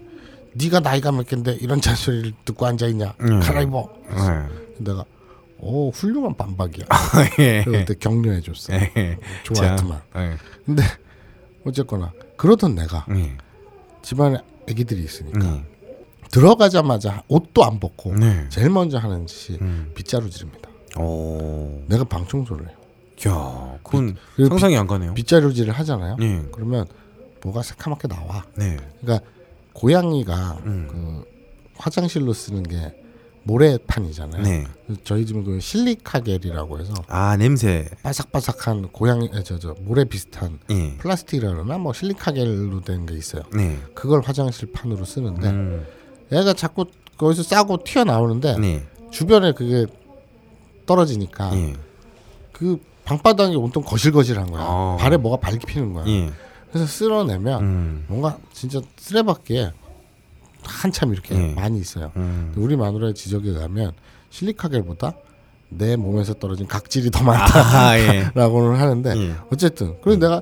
[0.54, 3.40] 네가 나이가 몇 갠데 이런 잔소리를 듣고 앉아 있냐 음.
[3.42, 3.90] 갈아입어.
[4.10, 4.84] 예.
[4.84, 5.04] 내가
[5.60, 6.86] 오 훌륭한 반박이야.
[7.40, 7.64] 예.
[7.64, 8.74] 그래서 그때 격려해 줬어.
[8.74, 9.18] 예.
[9.44, 10.02] 좋아했더만.
[10.14, 10.38] 자, 예.
[10.66, 10.84] 근데
[11.66, 13.36] 어쨌거나 그러던 내가 예.
[14.02, 14.38] 집안에
[14.70, 15.66] 아기들이 있으니까 음.
[16.32, 18.48] 들어가자마자 옷도 안 벗고 네.
[18.50, 19.92] 제일 먼저 하는 짓이 음.
[19.96, 20.70] 빗자루 질입니다.
[21.00, 21.84] 오.
[21.88, 22.78] 내가 방 청소를 해요.
[23.28, 25.14] 야, 그건 그리고 상상이 안 가네요.
[25.14, 26.18] 빗자루질을 하잖아요.
[26.22, 26.44] 예.
[26.52, 26.86] 그러면
[27.42, 28.46] 뭐가 새카맣게 나와.
[28.56, 28.78] 네.
[29.02, 29.26] 그러니까
[29.74, 30.88] 고양이가 음.
[30.90, 31.24] 그
[31.76, 32.76] 화장실로 쓰는 게
[33.48, 34.44] 모래판이잖아요.
[34.44, 34.66] 네.
[35.04, 37.90] 저희 집은 그 실리카겔이라고 해서 아 냄새.
[38.04, 40.96] 바삭바삭한 고양이 저저 모래 비슷한 예.
[40.98, 43.44] 플라스틱이라 그러나 뭐 실리카겔로 된 게 있어요.
[43.56, 43.78] 네.
[43.94, 45.86] 그걸 화장실 판으로 쓰는데 음.
[46.32, 46.86] 얘가 자꾸
[47.18, 48.86] 거기서 싸고 튀어 나오는데 네.
[49.12, 49.86] 주변에 그게
[50.86, 51.74] 떨어지니까 예.
[52.52, 54.62] 그 방바닥이 온통 거실거실한 거야.
[54.62, 54.98] 아.
[55.00, 56.06] 발에 뭐가 밟히는 거야.
[56.08, 56.30] 예.
[56.70, 58.06] 그래서 쓸어내면 음.
[58.08, 59.72] 뭔가 진짜 쓰레받기에
[60.68, 61.54] 한참 이렇게 예.
[61.54, 62.12] 많이 있어요.
[62.16, 62.54] 음.
[62.56, 63.94] 우리 마누라의 지적에 가면
[64.30, 65.14] 실리카겔보다
[65.70, 68.80] 내 몸에서 떨어진 각질이 더 많다라고는 아, 예.
[68.80, 69.36] 하는데 예.
[69.52, 70.42] 어쨌든 그래서 내가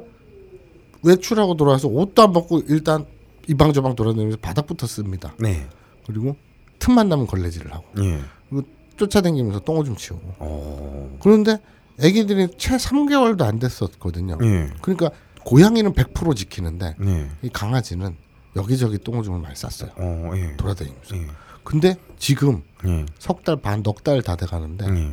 [1.04, 3.06] 외출하고 돌아와서 옷도 안 벗고 일단
[3.48, 5.34] 이방 저방 돌아다니면서 바닥부터 씁니다.
[5.40, 5.68] 네.
[6.06, 6.36] 그리고
[6.80, 8.20] 틈만 나면 걸레질을 하고 예.
[8.50, 11.18] 그리고 쫓아다니면서 똥오줌 치우고 어.
[11.22, 11.60] 그런데
[12.00, 14.38] 아기들이 채 3개월도 안 됐었거든요.
[14.44, 14.70] 예.
[14.82, 15.12] 그러니까
[15.44, 17.30] 고양이는 100% 지키는데 네.
[17.42, 18.16] 이 강아지는
[18.56, 19.92] 여기저기 똥오줌을 많이 쌌어요.
[19.98, 20.56] 어, 예.
[20.58, 21.16] 돌아다니면서.
[21.18, 21.28] 예.
[21.64, 23.06] 근데 지금 예.
[23.20, 25.12] 석달 반 넉 달 다 돼가는데 예.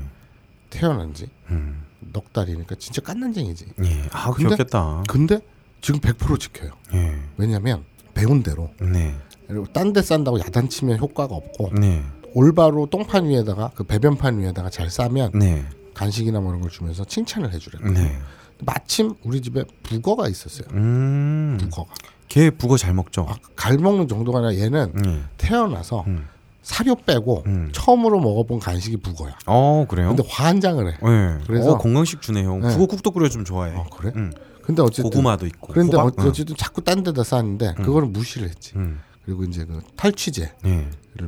[0.71, 1.83] 태어난 지 음.
[2.13, 3.67] 넉 달이니까 진짜 깐난쟁이지.
[3.85, 4.09] 예.
[4.13, 5.03] 아, 근데- 귀엽겠다.
[5.09, 5.41] 근데
[5.81, 6.71] 지금 100% 지켜요.
[6.95, 7.19] 예.
[7.37, 9.15] 왜냐면 배운 대로 네.
[9.49, 12.03] 그리고 딴 데 싼다고 야단치면 효과가 없고 네.
[12.35, 15.67] 올바로 똥판 위에다가 그 배변판 위에다가 잘 싸면 네.
[15.95, 17.93] 간식이나 뭐 이런 걸 주면서 칭찬을 해주래요.
[17.93, 18.19] 네.
[18.65, 20.69] 마침 우리 집에 북어가 있었어요.
[20.73, 21.59] 음.
[21.61, 21.93] 북어가.
[22.33, 23.27] 걔 북어 잘 먹죠.
[23.29, 25.21] 아, 갈 먹는 정도가 아니라 얘는 예.
[25.37, 26.27] 태어나서 음.
[26.63, 27.69] 사료 빼고 음.
[27.73, 29.37] 처음으로 먹어본 간식이 북어야.
[29.47, 30.09] 어, 그래요?
[30.09, 30.93] 근데 환장을 해.
[30.95, 31.45] 예.
[31.47, 32.61] 그래서- 어, 건강식 주네 형.
[32.61, 32.69] 네.
[32.73, 33.75] 북어국도 끓여 좀 좋아해.
[33.77, 34.13] 어, 그래?
[34.17, 34.33] 음.
[34.63, 35.75] 근데 어쨌든 고구마도 있고.
[35.75, 36.25] 그런데 어, 호박?
[36.25, 36.31] 응.
[36.31, 38.73] 어쨌든 자꾸 딴 데다 쌌는데 그거는 무시를 했지.
[38.77, 39.01] 음.
[39.27, 40.87] 그리고 이제 그 탈취제를 예.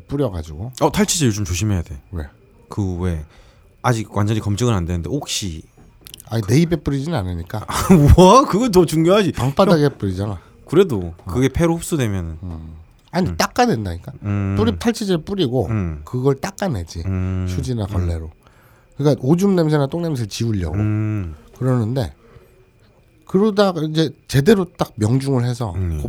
[0.08, 2.00] 뿌려가지고 어, 탈취제 요즘 조심해야 돼.
[2.12, 2.24] 왜?
[2.70, 3.22] 그 왜
[3.82, 5.64] 아직 완전히 검증은 안 되는데 혹시
[6.30, 7.66] 아니 내 입에 뿌리진 않으니까
[8.16, 9.32] 뭐 그건 더 중요하지.
[9.32, 10.40] 방바닥에 뿌리잖아.
[10.66, 12.38] 그래도 그게 폐로 흡수되면은
[13.10, 14.12] 아니 닦아낸다니까.
[14.24, 14.54] 음.
[14.58, 16.02] 뿌리 탈취제 뿌리고 음.
[16.04, 17.02] 그걸 닦아내지.
[17.06, 17.46] 음.
[17.48, 18.30] 휴지나 걸레로.
[18.96, 21.36] 그러니까 오줌 냄새나 똥 냄새를 지우려고 음.
[21.56, 22.12] 그러는데
[23.26, 26.00] 그러다가 이제 제대로 딱 명중을 해서 음.
[26.02, 26.08] 그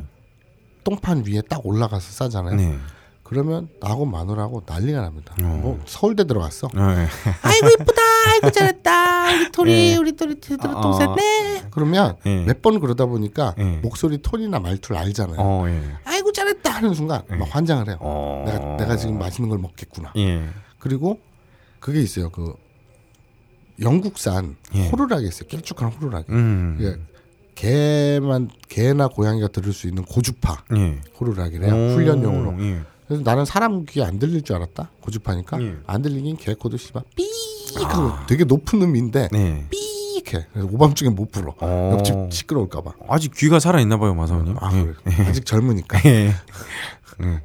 [0.83, 2.55] 똥판 위에 딱 올라가서 싸잖아요.
[2.55, 2.77] 네.
[3.23, 5.35] 그러면 나하고 마누라하고 난리가 납니다.
[5.41, 5.59] 어.
[5.61, 6.67] 뭐 서울대 들어갔어.
[6.67, 7.07] 어, 예.
[7.41, 8.01] 아이고 이쁘다.
[8.29, 9.14] 아이고 잘했다.
[9.33, 9.95] 우리 토리 예.
[9.97, 10.81] 우리 토리 제대로 어.
[10.81, 11.65] 똥 쌌네.
[11.71, 12.43] 그러면 예.
[12.45, 13.77] 몇번 그러다 보니까 예.
[13.81, 15.37] 목소리 톤이나 말투를 알잖아요.
[15.39, 15.81] 어, 예.
[16.05, 17.97] 아이고 잘했다 하는 순간 막 환장을 해요.
[17.99, 18.43] 어.
[18.45, 20.13] 내가 내가 지금 맛있는 걸 먹겠구나.
[20.17, 20.47] 예.
[20.79, 21.19] 그리고
[21.79, 22.29] 그게 있어요.
[22.29, 22.53] 그
[23.81, 24.87] 영국산 예.
[24.89, 25.47] 호루라기 있어요.
[25.47, 26.31] 길쭉한 호루라기.
[26.31, 26.77] 음.
[26.79, 26.97] 이게
[27.55, 30.99] 개만 개나 고양이가 들을 수 있는 고주파 예.
[31.19, 31.73] 호루라기래요.
[31.73, 32.63] 오, 훈련용으로.
[32.63, 32.81] 예.
[33.07, 34.91] 그래서 나는 사람 귀에 안 들릴 줄 알았다.
[35.01, 35.75] 고주파니까 예.
[35.85, 37.23] 안 들리긴 개코도 씨발 삐
[37.79, 39.65] 익 되게 높은 음인데 네.
[39.69, 40.47] 삐익해.
[40.53, 41.53] 그래서 오밤중에 못 불어.
[41.59, 41.91] 어.
[41.93, 42.93] 옆집 시끄러울까봐.
[43.09, 44.55] 아직 귀가 살아 있나 봐요, 마사오님.
[44.59, 44.83] 아 예.
[44.83, 45.27] 그래.
[45.27, 45.99] 아직 젊으니까.
[46.05, 46.33] 예.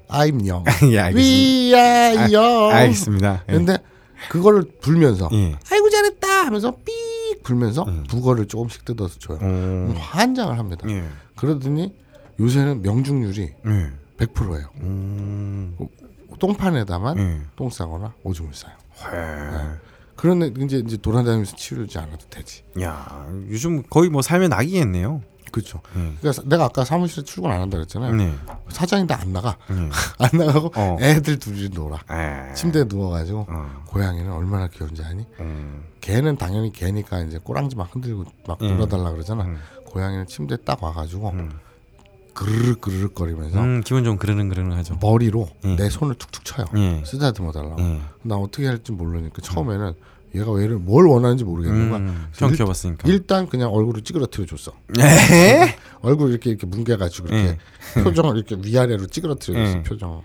[0.09, 0.65] I'm young.
[0.91, 1.15] 예, 알겠습니다.
[1.15, 2.75] We are young.
[2.75, 3.45] 알겠습니다.
[3.49, 3.53] 예.
[3.53, 3.79] 근데
[4.29, 5.57] 그거를 불면서 예.
[5.71, 9.39] 아이고 잘했다 하면서 삐익 불면서 북어를 조금씩 뜯어서 줘요.
[9.41, 9.95] 어.
[9.97, 10.87] 환장을 합니다.
[10.91, 11.05] 예.
[11.37, 11.95] 그러더니
[12.39, 13.91] 요새는 명중률이 예.
[14.19, 14.67] 100%예요.
[14.81, 15.77] 음.
[16.39, 17.41] 똥판에다만 예.
[17.57, 18.73] 똥 싸거나 오줌을 싸요.
[19.05, 19.90] 회.
[20.21, 22.63] 그런데 이제 이제 돌아다니면서 치우지 않아도 되지.
[22.83, 25.23] 야, 요즘 거의 뭐 삶의 낙이겠네요.
[25.51, 25.81] 그렇죠.
[25.97, 26.13] 예.
[26.21, 28.15] 그러니까 내가 아까 사무실에 출근 안 한다 그랬잖아요.
[28.15, 28.35] 네.
[28.69, 29.57] 사장인데 안 나가.
[29.71, 29.75] 예.
[30.19, 30.99] 안 나가고 어.
[31.01, 31.99] 애들 둘이 놀아.
[32.11, 32.53] 에.
[32.55, 33.83] 침대에 누워가지고 어.
[33.87, 35.27] 고양이는 얼마나 귀여운지 아니?
[35.41, 35.85] 음.
[36.01, 38.69] 개는 당연히 개니까 이제 꼬랑지 막 흔들고 막 음.
[38.69, 39.45] 놀아달라 그러잖아.
[39.45, 39.59] 음.
[39.87, 41.51] 고양이는 침대에 딱 와가지고 음.
[42.41, 44.97] 그르륵 그르륵 거리면서 음, 기분 좀 그러는 그러는 하죠.
[45.01, 45.77] 머리로 음.
[45.77, 46.67] 내 손을 툭툭 쳐요.
[46.77, 47.03] 예.
[47.05, 47.77] 쓰다듬어 달라고.
[47.83, 48.01] 예.
[48.23, 49.93] 나 어떻게 할지 모르니까 처음에는
[50.35, 51.99] 얘가 왜 이래 뭘 원하는지 모르겠는 거야.
[51.99, 53.09] 음, 처음 일- 키워봤으니까.
[53.09, 54.73] 일단 그냥 얼굴을 찌그러뜨려 줬어.
[55.01, 55.77] 에?
[56.01, 57.59] 얼굴 이렇게 이렇게 뭉개가지고 이렇게
[58.03, 59.83] 표정을 이렇게 위아래로 찌그러뜨려 줬어 예.
[59.83, 60.23] 표정.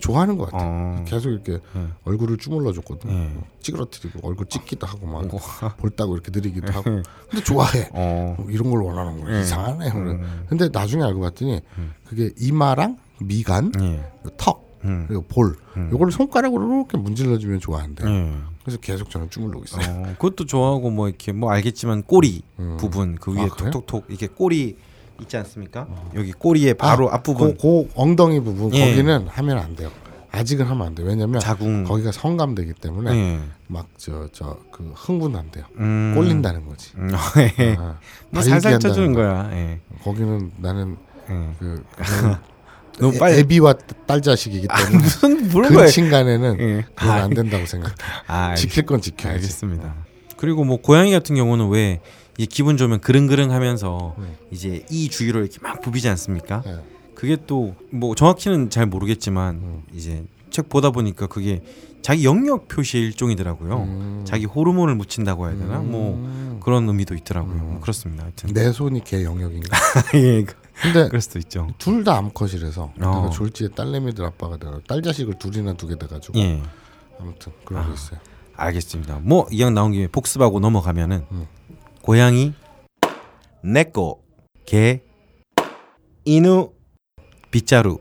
[0.00, 0.64] 좋아하는 것 같아.
[0.64, 1.04] 어.
[1.06, 1.86] 계속 이렇게 예.
[2.04, 3.10] 얼굴을 주물러 줬거든.
[3.10, 3.30] 예.
[3.60, 5.38] 찌그러뜨리고 얼굴 찍기도 하고 막 오.
[5.78, 7.02] 볼따고 이렇게 느리기도 하고.
[7.30, 7.88] 근데 좋아해.
[7.92, 8.34] 어.
[8.38, 9.36] 뭐 이런 걸 원하는 거야.
[9.36, 9.40] 예.
[9.42, 9.90] 이상하네.
[9.90, 10.44] 음.
[10.48, 11.60] 근데 나중에 알고 봤더니
[12.06, 14.04] 그게 이마랑 미간, 예.
[14.36, 15.04] 턱 음.
[15.08, 15.90] 그리고 볼 음.
[15.92, 18.06] 요걸 손가락으로 이렇게 문질러주면 좋아한대.
[18.06, 18.32] 예.
[18.62, 19.90] 그래서 계속 저는 주물르고 있어요.
[19.90, 22.76] 어, 그것도 좋아하고 뭐 이렇게 뭐 알겠지만 꼬리 음.
[22.78, 23.48] 부분 그 위에 아?
[23.48, 24.76] 톡톡톡 이게 꼬리
[25.20, 25.86] 있지 않습니까?
[26.14, 28.90] 여기 꼬리의 바로 아, 앞부분 그, 그 엉덩이 부분 예.
[28.90, 29.90] 거기는 하면 안 돼요.
[30.32, 31.02] 아직은 하면 안 돼.
[31.04, 31.84] 요 왜냐면 자궁.
[31.84, 33.40] 거기가 성감되기 때문에 예.
[33.68, 35.64] 막저 저 그 흥분한대요.
[35.78, 36.12] 음.
[36.16, 36.90] 꼴린다는 거지.
[36.96, 37.10] 음,
[37.60, 37.76] 예.
[37.78, 37.96] 아,
[38.30, 39.48] 뭐 살살 쳐주는 거야.
[39.52, 39.78] 예.
[40.02, 40.96] 거기는 나는
[41.30, 41.48] 예.
[41.60, 41.84] 그
[42.98, 43.74] 너무 애- 빨리 애비와
[44.06, 45.84] 딸 자식이기 때문에 무슨 모르는 거야.
[45.86, 46.84] 근친간에는 예.
[46.96, 47.94] 그건 아, 안 된다고 생각해.
[48.26, 49.36] 아, 지킬 건 지켜야지.
[49.36, 49.94] 알겠습니다.
[50.36, 52.00] 그리고 뭐 고양이 같은 경우는 왜
[52.38, 54.36] 이제 기분 좋으면 그릉그릉하면서 음.
[54.50, 56.62] 이제 이 주위로 이렇게 막 부비지 않습니까?
[56.66, 56.78] 예.
[57.14, 59.82] 그게 또 뭐 정확히는 잘 모르겠지만 음.
[59.94, 61.62] 이제 책 보다 보니까 그게
[62.02, 63.76] 자기 영역 표시의 일종이더라고요.
[63.84, 64.24] 음.
[64.26, 65.78] 자기 호르몬을 묻힌다고 해야 되나?
[65.78, 66.60] 뭐 음.
[66.62, 67.54] 그런 의미도 있더라고요.
[67.54, 68.24] 뭐 그렇습니다.
[68.24, 69.78] 하여튼 내 손이 걔 영역인가?
[70.14, 71.68] 예, 그- 근데 그럴 수도 있죠.
[71.78, 72.92] 둘 다 암컷이라서 어.
[72.96, 76.60] 내가 졸지에 딸내미들 아빠가 돼가 딸 자식을 둘이나 두게 돼가지고 예,
[77.20, 78.18] 아무튼 그런 게 있어요.
[78.56, 79.20] 알겠습니다.
[79.22, 81.46] 뭐 이왕 나온 김에 복습하고 넘어가면은 음.
[82.02, 82.52] 고양이,
[83.62, 84.18] 내꺼,
[84.66, 85.00] 개,
[86.24, 86.70] 이누
[87.50, 87.98] 빗자루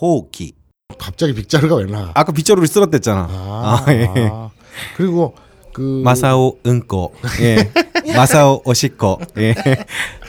[0.00, 0.54] 호기
[0.98, 2.10] 갑자기 빗자루가 왜 나?
[2.14, 4.08] 아까 빗자루를 쓸었댔잖아 아, 아, 예.
[4.32, 4.50] 아.
[4.96, 5.34] 그리고
[5.72, 7.12] 그 마사오 응꼬
[7.42, 7.70] 예
[8.14, 9.54] 마사오 오시코 예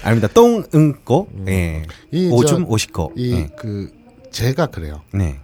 [0.04, 3.48] 아닙니다 똥 응꼬 예이 오줌 저- 오시코 이 예.
[3.58, 3.92] 그
[4.32, 5.02] 제가 그래요.
[5.14, 5.40] 네.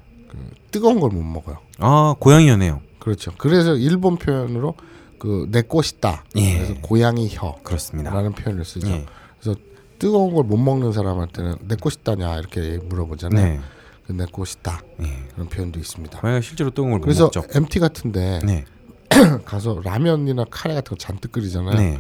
[0.71, 1.57] 뜨거운 걸 못 먹어요.
[1.79, 3.31] 아 고양이연해요 그렇죠.
[3.37, 4.75] 그래서 일본 표현으로
[5.19, 6.23] 그내 꽃이다.
[6.37, 6.57] 예.
[6.57, 8.87] 그래서 고양이 혀라는 그렇습니다 표현을 쓰죠.
[8.87, 9.05] 예.
[9.39, 9.59] 그래서
[9.99, 13.45] 뜨거운 걸 못 먹는 사람한테는 내 꽃이다냐 이렇게 물어보잖아요.
[13.45, 13.59] 네
[14.07, 15.23] 그내 꽃이다 예.
[15.33, 16.19] 그런 표현도 있습니다.
[16.19, 18.65] 고양이가 실제로 뜨거운 걸못 그래서 먹죠 MT 같은데 네
[19.45, 21.75] 가서 라면이나 카레 같은 거 잔뜩 끓이잖아요.
[21.75, 21.99] 네.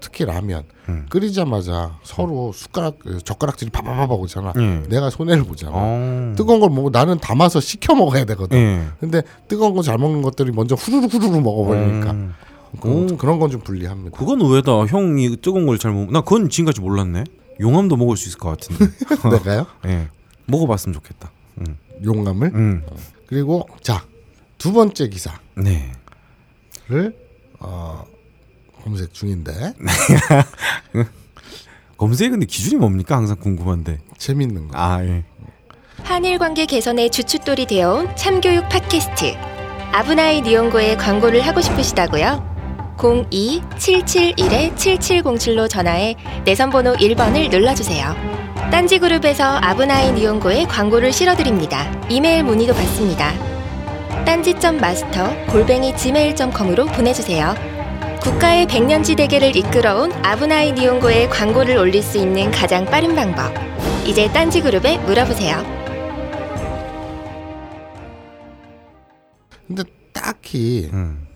[0.00, 1.06] 특히 라면 음.
[1.08, 4.52] 끓이자마자 서로 숟가락 젓가락질이 바바바바 오잖아.
[4.56, 4.82] 예.
[4.88, 5.72] 내가 손해를 보잖아.
[5.74, 6.34] 어.
[6.36, 8.58] 뜨거운 걸 먹고 나는 담아서 식혀 먹어야 되거든.
[8.58, 8.86] 예.
[9.00, 12.34] 근데 뜨거운 거 잘 먹는 것들이 먼저 후루루 후루루 먹어버리니까 음.
[12.80, 14.16] 그, 그런 건 좀 불리합니다.
[14.16, 14.86] 그건 의외다.
[14.86, 16.10] 형이 뜨거운 걸 잘 먹.
[16.12, 17.24] 나 그건 지금까지 몰랐네.
[17.60, 18.86] 용암도 먹을 수 있을 것 같은데.
[19.30, 19.66] 내가요?
[19.86, 20.08] 예.
[20.46, 21.30] 먹어봤으면 좋겠다.
[21.58, 21.76] 음.
[22.04, 22.82] 용감을 음.
[23.26, 24.04] 그리고 자
[24.58, 25.90] 두 번째 기사를 네.
[27.60, 28.04] 어,
[28.84, 29.74] 검색 중인데
[31.96, 33.16] 검색의 근데 기준이 뭡니까?
[33.16, 33.98] 항상 궁금한데.
[34.16, 34.78] 재밌는 거.
[34.78, 35.24] 아 예.
[36.02, 39.34] 한일 관계 개선의 주춧돌이 되어온 참교육 팟캐스트
[39.92, 42.48] 아브나이 니온고에 광고를 하고 싶으시다고요?
[42.96, 46.14] 02-771-7707로 전화해
[46.44, 48.14] 내선번호 1번을 눌러주세요.
[48.70, 51.90] 딴지그룹에서 아브나이 니온고에 광고를 실어드립니다.
[52.08, 53.32] 이메일 문의도 받습니다.
[54.24, 57.54] 딴지점 마스터 골뱅이 gmail.com으로 보내주세요.
[58.22, 63.52] 국가의 백년지 대계를 이끌어온 아브나이 니온고에 광고를 올릴 수 있는 가장 빠른 방법.
[64.06, 65.56] 이제 딴지그룹에 물어보세요.
[69.66, 71.26] 근데 딱히 음.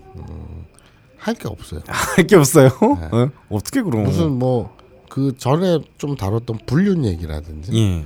[1.17, 1.81] 할게 없어요.
[1.87, 2.69] 할 게 없어요.
[2.69, 3.29] 어?
[3.49, 4.05] 어떻게 그럼?
[4.05, 4.75] 무슨 뭐
[5.09, 8.05] 그 전에 좀 다뤘던 불륜 얘기라든지 예.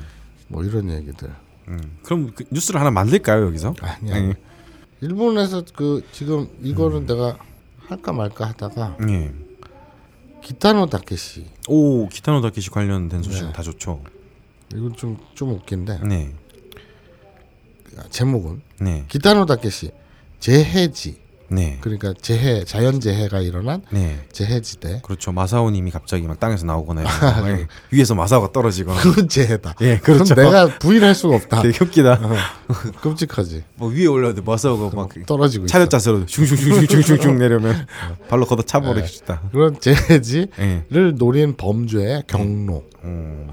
[0.48, 1.30] 뭐 이런 얘기들.
[1.68, 1.80] 음.
[2.02, 3.74] 그럼 그 뉴스를 하나 만들까요 여기서?
[3.80, 4.14] 아니야.
[4.28, 4.34] 예.
[5.00, 6.48] 일본에서 그 지금 음.
[6.62, 7.38] 이거는 내가
[7.88, 9.32] 할까 말까 하다가 예.
[10.42, 13.52] 기타노 다케시 오 기타노 다케시 관련된 소식은 네.
[13.52, 14.02] 다 좋죠.
[14.74, 16.32] 이건 좀 좀 웃긴데 네.
[18.10, 19.04] 제목은 네.
[19.08, 19.90] 기타노 다케시
[20.40, 21.18] 재해지
[21.50, 21.78] 네.
[21.80, 24.18] 그러니까 재해 자연 재해가 일어난 네.
[24.32, 25.32] 재해지대 그렇죠.
[25.32, 27.50] 마사오님이 갑자기 막 땅에서 나오거나 거.
[27.50, 27.66] 예.
[27.90, 29.00] 위에서 마사오가 떨어지거나.
[29.00, 29.74] 그건 재해다.
[29.80, 30.34] 예, 그렇죠.
[30.34, 31.62] 그럼 내가 부인할 수가 없다.
[31.62, 32.20] 되게 웃기다.
[33.00, 33.64] 끔찍하지.
[33.76, 35.66] 뭐 위에 올라도 마사오가 막 떨어지고.
[35.66, 37.86] 차렷 자세로 슝슝슝슝슝슝 내려면
[38.28, 39.42] 발로 걷어 차버리겠다.
[39.50, 40.84] 그런 재해지를 예.
[41.16, 42.84] 노린 범죄의 경로.
[43.04, 43.48] 음.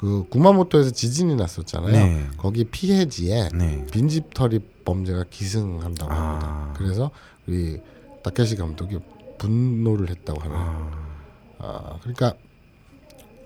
[0.00, 1.92] 그 구마모토에서 지진이 났었잖아요.
[1.92, 2.26] 네.
[2.38, 3.84] 거기 피해지에 네.
[3.92, 6.16] 빈집털이 범죄가 기승한다고 아.
[6.16, 6.74] 합니다.
[6.78, 7.10] 그래서
[7.46, 7.80] 우리
[8.22, 8.98] 다케시 감독이
[9.38, 10.58] 분노를 했다고 하네요.
[10.58, 11.10] 아.
[11.58, 12.34] 아, 그러니까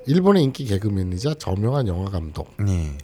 [0.06, 2.96] 일본의 인기 개그맨이자 저명한 영화 감독인 네.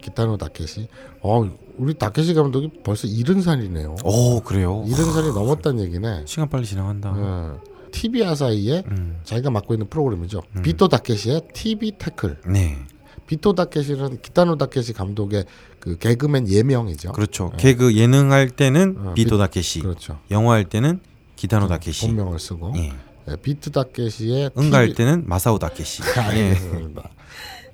[0.00, 0.88] 기타노 다케시.
[1.20, 3.96] 어, 우리 다케시 감독이 벌써 일흔 살이네요.
[4.04, 4.84] 오 그래요.
[4.86, 6.24] 일흔 살이 넘었다는 얘기네.
[6.26, 7.12] 시간 빨리 지나간다.
[7.16, 9.20] 어, TV 아사히의 음.
[9.24, 10.42] 자기가 맡고 있는 프로그램이죠.
[10.62, 12.40] 비토 다케시의 TV 태클.
[12.46, 12.78] 네.
[13.26, 15.44] 비토 다케시는 기타노 다케시 감독의
[15.82, 17.10] 그 개그맨 예명이죠.
[17.10, 17.50] 그렇죠.
[17.56, 20.20] 개그 예능 할 때는 어, 비토 비- 다케시, 그렇죠.
[20.30, 21.00] 영화 할 때는
[21.34, 22.92] 기타노 다케시, 본명을 쓰고 예.
[23.28, 26.02] 예, 비트 다케시의 응가할 TV 때는 마사오 다케시.
[26.34, 26.56] 예.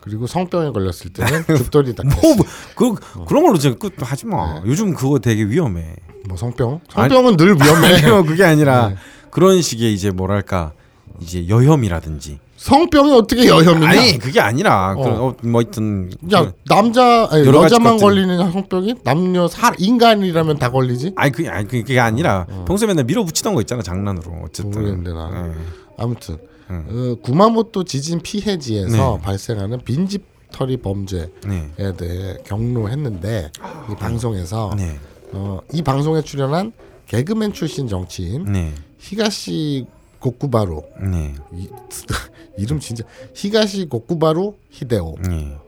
[0.01, 2.17] 그리고 성병에 걸렸을 때는 죽돌이 다케시.
[2.17, 4.55] 뭐, 뭐 그, 그런 걸로 진짜 끝 하지 마.
[4.55, 4.63] 네.
[4.65, 5.95] 요즘 그거 되게 위험해.
[6.27, 6.81] 뭐 성병?
[6.91, 7.95] 성병은 늘 위험해.
[7.97, 8.97] 아니요, 그게 아니라 네.
[9.31, 10.73] 그런 식의 이제 뭐랄까
[11.21, 12.39] 이제 여혐이라든지.
[12.73, 13.89] 성병이 어떻게 여혐이냐?
[13.89, 15.03] 아니 그게 아니라 어.
[15.03, 20.59] 그, 어, 뭐 하여튼 야 그- 남자 아니, 여자만 것들이- 걸리는 성병이 남녀 사 인간이라면
[20.59, 21.13] 다 걸리지?
[21.17, 24.67] 아니 그게 아니 그게 아니라 평소에 맨날 밀어붙이던 거 있잖아 장난으로 어쨌든.
[24.67, 24.81] 어.
[24.81, 25.51] 모르겠는데 나는.
[25.51, 25.55] 예.
[25.97, 26.37] 아무튼
[26.71, 26.87] 음.
[26.91, 29.23] 어, 구마모토 지진 피해지에서 네.
[29.25, 31.71] 발생하는 빈집 털이 범죄에 네.
[31.97, 33.51] 대해 경로했는데
[33.91, 34.99] 이 방송에서 네.
[35.33, 36.73] 어, 이 방송에 출연한
[37.07, 38.75] 개그맨 출신 정치인 네.
[38.99, 39.87] 히가시
[40.21, 41.35] 고쿠바루 네.
[41.53, 41.69] 이,
[42.59, 43.05] 이름 진짜
[43.35, 45.59] 히가시 고쿠바루 히데오와 네.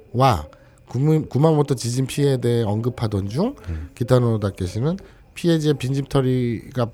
[0.88, 3.54] 구미, 구마모토 지진 피해에 대해 언급하던 중
[3.94, 4.98] 기타노 다케시는
[5.34, 6.88] 피해지의 빈집털이가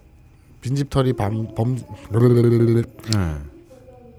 [0.60, 3.34] 빈집털이 밤, 범 네.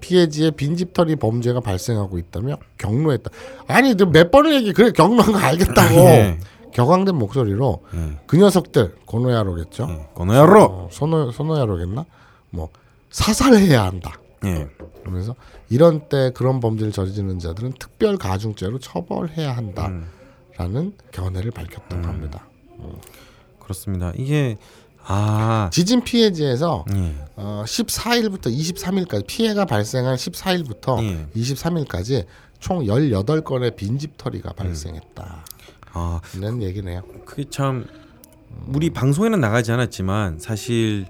[0.00, 3.30] 피해지의 빈집털이 범죄가 발생하고 있다며 경로했다.
[3.66, 6.38] 아니 너몇 번을 얘기 그래 경로한 거 알겠다고 네.
[6.72, 8.18] 격앙된 목소리로 네.
[8.26, 9.86] 그 녀석들 고노야로겠죠.
[9.86, 10.08] 네.
[10.14, 10.64] 고노야로.
[10.64, 12.04] 어, 소노 소노야로겠나?
[12.50, 12.68] 뭐
[13.10, 14.20] 사살해야 한다.
[14.44, 14.68] 예.
[15.00, 15.34] 그러면서
[15.68, 20.06] 이런 때 그런 범죄를 저지르는 자들은 특별 가중죄로 처벌해야 한다라는
[20.58, 20.92] 음.
[21.12, 22.46] 견해를 밝혔다고 합니다.
[23.58, 24.12] 그렇습니다.
[24.16, 24.56] 이게
[25.04, 27.14] 아 지진 피해지에서 예.
[27.36, 31.26] 어, 14일부터 23일까지 피해가 발생한 14일부터 예.
[31.34, 32.26] 23일까지
[32.60, 35.32] 총 18건의 빈집털이가 발생했다는
[35.92, 36.20] 아
[36.60, 37.02] 얘기네요.
[37.24, 37.86] 그게 참
[38.66, 41.06] 우리 방송에는 나가지 않았지만 사실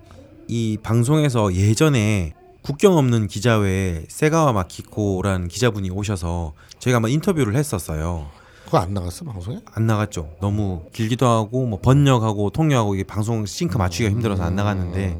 [0.49, 2.33] 이 방송에서 예전에
[2.63, 8.27] 국경 없는 기자회에 세가와 마키코라는 기자분이 오셔서 저희가 한번 인터뷰를 했었어요.
[8.65, 9.61] 그거 안 나갔어 방송에?
[9.73, 10.31] 안 나갔죠.
[10.41, 15.19] 너무 길기도 하고 뭐 번역하고 통역하고 이게 방송 싱크 맞추기가 힘들어서 안 나갔는데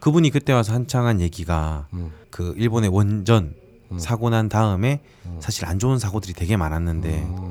[0.00, 2.12] 그분이 그때 와서 한창 한 얘기가 음.
[2.30, 3.54] 그 일본의 원전
[3.98, 5.00] 사고 난 다음에
[5.40, 7.45] 사실 안 좋은 사고들이 되게 많았는데 음.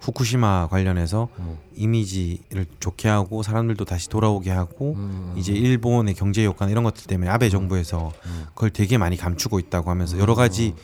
[0.00, 1.58] 후쿠시마 관련해서 음.
[1.76, 5.34] 이미지를 좋게 하고 사람들도 다시 돌아오게 하고 음.
[5.36, 8.46] 이제 일본의 경제 효과나 이런 것들 때문에 아베 정부에서 음.
[8.54, 10.74] 그걸 되게 많이 감추고 있다고 하면서 여러 가지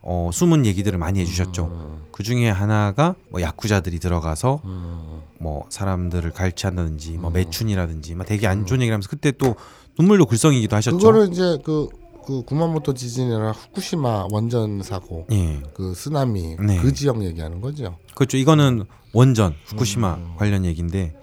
[0.00, 2.08] 어, 숨은 얘기들을 많이 해주셨죠.
[2.12, 5.20] 그 중에 하나가 뭐 야쿠자들이 들어가서 음.
[5.38, 9.54] 뭐 사람들을 갈취한다든지 뭐 매춘이라든지 막 되게 안 좋은 얘기를 하면서 그때 또
[9.98, 10.96] 눈물로 글썽이기도 하셨죠.
[10.96, 11.88] 그거를 이제 그,
[12.28, 16.76] 그 구마모토 지진이나 후쿠시마 원전 사고 예, 그 쓰나미 네.
[16.76, 17.96] 그 지역 얘기하는 거죠.
[18.14, 18.36] 그렇죠.
[18.36, 21.14] 이거는 원전 후쿠시마 관련 얘기인데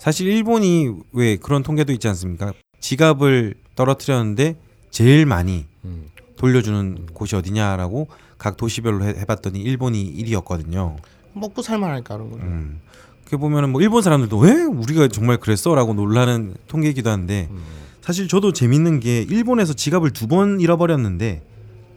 [0.00, 2.52] 사실 일본이 왜 그런 통계도 있지 않습니까?
[2.80, 4.56] 지갑을 떨어뜨렸는데
[4.90, 6.08] 제일 많이 음.
[6.36, 10.96] 돌려주는 곳이 어디냐라고 각 도시별로 해, 해봤더니 일본이 1위였거든요.
[11.32, 12.42] 먹고 살만하니까 그런 거죠.
[12.42, 12.80] 음.
[13.24, 17.62] 그 보면은 뭐 일본 사람들도 왜 우리가 정말 그랬어라고 놀라는 통계이기도 한데 음.
[18.10, 21.42] 사실 저도 재밌는 게 일본에서 지갑을 두 번 잃어버렸는데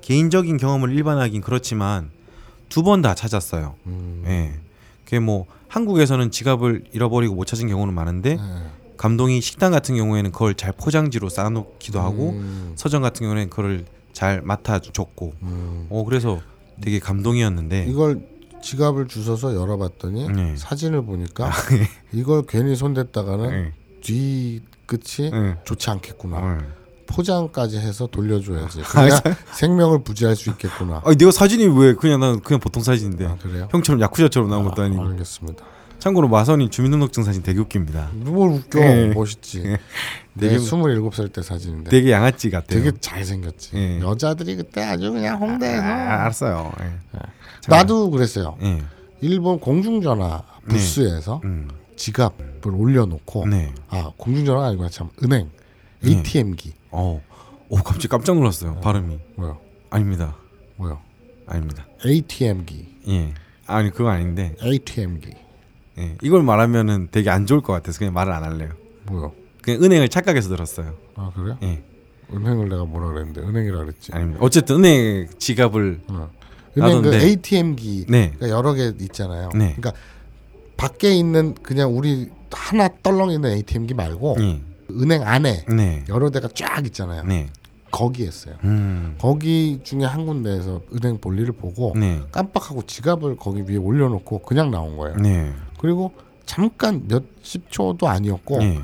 [0.01, 2.11] 개인적인 경험을 일반하긴 그렇지만
[2.69, 3.73] 두 번 다 찾았어요.
[3.87, 4.23] 음.
[4.27, 4.53] 예.
[5.05, 8.41] 그게 뭐 한국에서는 지갑을 잃어버리고 못 찾은 경우는 많은데 네.
[8.95, 12.73] 감동이 식당 같은 경우에는 그걸 잘 포장지로 쌓아놓기도 하고 음.
[12.75, 15.87] 서점 같은 경우는 그걸 잘 맡아줬고 음.
[15.89, 16.41] 어 그래서
[16.79, 18.21] 되게 감동이었는데 이걸
[18.61, 20.55] 지갑을 주워서 열어봤더니 네.
[20.57, 21.51] 사진을 보니까
[22.13, 23.71] 이걸 괜히 손댔다가는 예.
[24.01, 25.55] 뒤 끝이 예.
[25.63, 26.37] 좋지 않겠구나.
[26.37, 26.57] 어.
[27.05, 28.81] 포장까지 해서 돌려줘야지.
[28.81, 29.19] 그래야
[29.53, 31.01] 생명을 부지할 수 있겠구나.
[31.05, 33.67] 아니 내가 사진이 왜 그냥 난 그냥 보통 사진인데 아, 그래요?
[33.71, 35.63] 형처럼 야쿠자처럼 나온 것도 아, 아니고 알겠습니다.
[35.99, 38.09] 참고로 마선이 주민등록증 사진 되게 웃깁니다.
[38.13, 39.05] 뭘 웃겨 예.
[39.13, 39.59] 멋있지.
[39.65, 39.77] 예.
[40.39, 42.83] 되게 되게- 27살 때 사진인데 되게 양아치 같아요.
[42.83, 43.71] 되게 잘생겼지.
[43.75, 43.99] 예.
[44.01, 46.71] 여자들이 그때 아주 그냥 홍대에서 아, 알았어요.
[46.81, 47.19] 예.
[47.69, 48.57] 나도 그랬어요.
[48.63, 48.81] 예.
[49.21, 51.69] 일본 공중전화 부스에서 음.
[52.03, 53.73] 지갑을 올려놓고 네.
[53.87, 55.49] 아 공중전화가 아니고 참 은행
[56.01, 56.09] 네.
[56.17, 57.21] ATM기 어.
[57.69, 58.75] 오 갑자기 깜짝 놀랐어요.
[58.81, 59.19] 발음이.
[59.35, 59.57] 뭐요
[59.89, 60.35] 아닙니다.
[60.75, 60.99] 뭐요
[61.47, 61.87] 아닙니다.
[62.05, 63.33] ATM기 예.
[63.67, 64.53] 아니 그거 아닌데.
[64.61, 65.31] ATM기
[65.97, 66.17] 예.
[66.21, 68.73] 이걸 말하면은 되게 안 좋을 것 같아서 그냥 말을 안 할래요.
[69.05, 70.95] 뭐요 그냥 은행을 착각해서 들었어요.
[71.15, 71.81] 아 그래요 예.
[72.33, 74.39] 은행을 내가 뭐라 그랬는데 은행이라 그랬지 아닙니다.
[74.43, 76.29] 어쨌든 은행 지갑을 어.
[76.77, 77.15] 은행 그.
[77.15, 78.33] ATM기 네.
[78.39, 79.75] 가 여러 개 있잖아요 네.
[79.77, 79.93] 그러니까
[80.83, 84.61] 밖에 있는 그냥 우리 하나 떨렁 있는 ATM기 말고 예.
[84.91, 86.03] 은행 안에 네.
[86.09, 87.47] 여러 대가 쫙 있잖아요 네.
[87.89, 89.15] 거기 했어요 음.
[89.17, 92.21] 거기 중에 한 군데에서 은행 볼일을 보고 네.
[92.33, 95.15] 깜빡하고 지갑을 거기 위에 올려놓고 그냥 나온 거예요.
[95.17, 95.53] 네.
[95.79, 96.11] 그리고
[96.45, 98.81] 잠깐 몇십 초도 아니었고 네.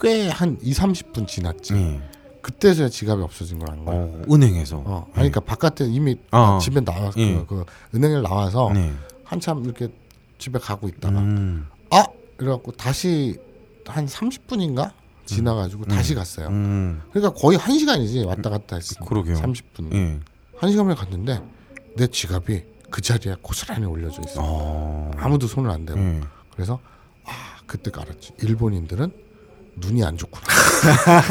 [0.00, 1.74] 꽤한 2, 30분 지났지.
[1.74, 2.00] 네.
[2.40, 3.96] 그때서야 지갑이 없어진 거라는 거야.
[3.96, 4.78] 어, 은행에서.
[4.78, 6.58] 어, 아니, 그러니까 바깥에 이미 어.
[6.62, 7.34] 집에 나와서 예.
[7.34, 8.92] 그, 그 은행에 나와서 네.
[9.24, 9.88] 한참 이렇게
[10.42, 11.68] 집에 가고 있다가 음.
[11.90, 12.04] 아
[12.40, 13.38] 이래갖고 다시
[13.86, 14.90] 한 30분인가
[15.24, 16.48] 지나가지고 다시 갔어요.
[16.48, 17.00] 음.
[17.12, 19.36] 그러니까 거의 한 시간이지 왔다 갔다 했으니까 그러게요.
[19.36, 19.94] 30분.
[19.94, 20.18] 예.
[20.56, 21.40] 한 시간만에 갔는데
[21.96, 24.40] 내 지갑이 그 자리에 고스란히 올려져 있어.
[24.40, 25.10] 요 어.
[25.16, 26.00] 아무도 손을 안 대고.
[26.00, 26.20] 예.
[26.50, 26.80] 그래서
[27.24, 28.32] 아 그때 알았지.
[28.42, 29.12] 일본인들은
[29.76, 30.44] 눈이 안 좋구나.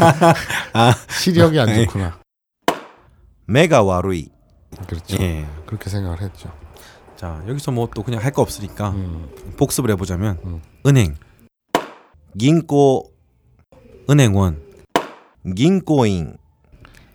[1.20, 2.18] 시력이 안 좋구나.
[3.46, 4.30] 메가 와루이.
[4.88, 5.22] 그렇죠.
[5.22, 5.46] 예.
[5.66, 6.50] 그렇게 생각을 했죠.
[7.22, 9.28] 자, 여기서 뭐 또 그냥 할 거 없으니까 음.
[9.58, 10.62] 복습을 해 보자면 음.
[10.88, 11.16] 은행
[12.38, 13.12] 긴코
[14.10, 14.62] 은행원
[15.56, 16.38] 긴코인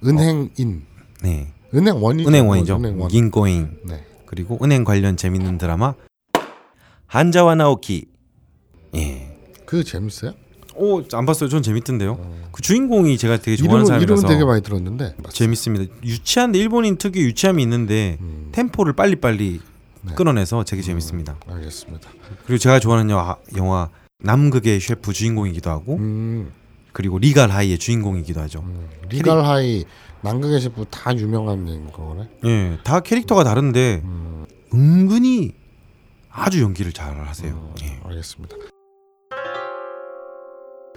[0.04, 0.82] 은행인.
[1.22, 1.52] 네.
[1.74, 2.28] 은행원이죠.
[2.28, 2.76] 은행원이죠.
[2.76, 3.08] 은행원.
[3.08, 3.78] 긴코인.
[3.88, 4.04] 네.
[4.26, 5.94] 그리고 은행 관련 재밌는 드라마
[7.06, 8.06] 한자와 나오키.
[8.94, 9.36] 예.
[9.64, 10.34] 그 재밌어요?
[10.74, 11.48] 오, 안 봤어요.
[11.48, 12.18] 전 재밌던데요.
[12.52, 15.92] 그 주인공이 제가 되게 좋아하는 이름은 사람이라서 이름은 되게 많이 들었는데 재밌습니다.
[16.04, 18.50] 유치한데 일본인 특유 의 유치함이 있는데 음.
[18.52, 19.75] 템포를 빨리빨리 네.
[20.14, 21.36] 끊어내서 되게 재밌습니다.
[21.46, 22.10] 알겠습니다.
[22.44, 23.90] 그리고 제가 좋아하는 영화, 영화
[24.20, 26.52] 남극의 셰프 주인공이기도 하고 음,
[26.92, 28.60] 그리고 리갈 하이의 주인공이기도 하죠.
[28.60, 28.88] 음.
[29.08, 29.84] 리갈 하이
[30.22, 32.28] 남극의 셰프 다 유명한 거네.
[32.44, 35.52] 예, 다 캐릭터가 다른데 음, 은근히
[36.30, 37.74] 아주 연기를 잘 하세요.
[37.82, 37.98] 예.
[38.04, 38.56] 알겠습니다.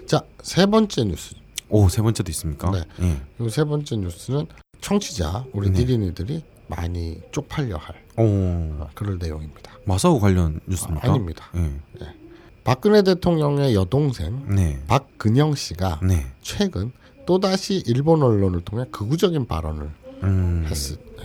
[0.06, 1.34] 자, 세 번째 뉴스.
[1.68, 2.70] 오, 세 번째도 있습니까?
[2.70, 2.82] 네.
[3.00, 3.44] 예.
[3.44, 4.46] 이세 번째 뉴스는
[4.80, 5.80] 청취자 우리 네.
[5.80, 9.72] 니린이들이 많이 쪽팔려 할 오, 그럴 내용입니다.
[9.84, 11.08] 마사오 관련 뉴스입니까?
[11.08, 11.50] 아, 아닙니다.
[11.56, 12.20] 예.
[12.64, 14.80] 박근혜 대통령의 여동생 네.
[14.86, 16.26] 박근영 씨가 네.
[16.42, 16.92] 최근
[17.26, 19.90] 또다시 일본 언론을 통해 극우적인 발언을
[20.22, 20.66] 음.
[20.68, 20.76] 했,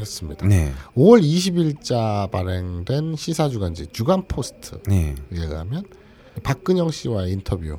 [0.06, 0.74] 습니다 네.
[0.96, 5.16] 5월 20일자 발행된 시사주간지 주간 포스트에 네.
[5.32, 5.84] 의하면
[6.44, 7.78] 박근영 씨와의 인터뷰는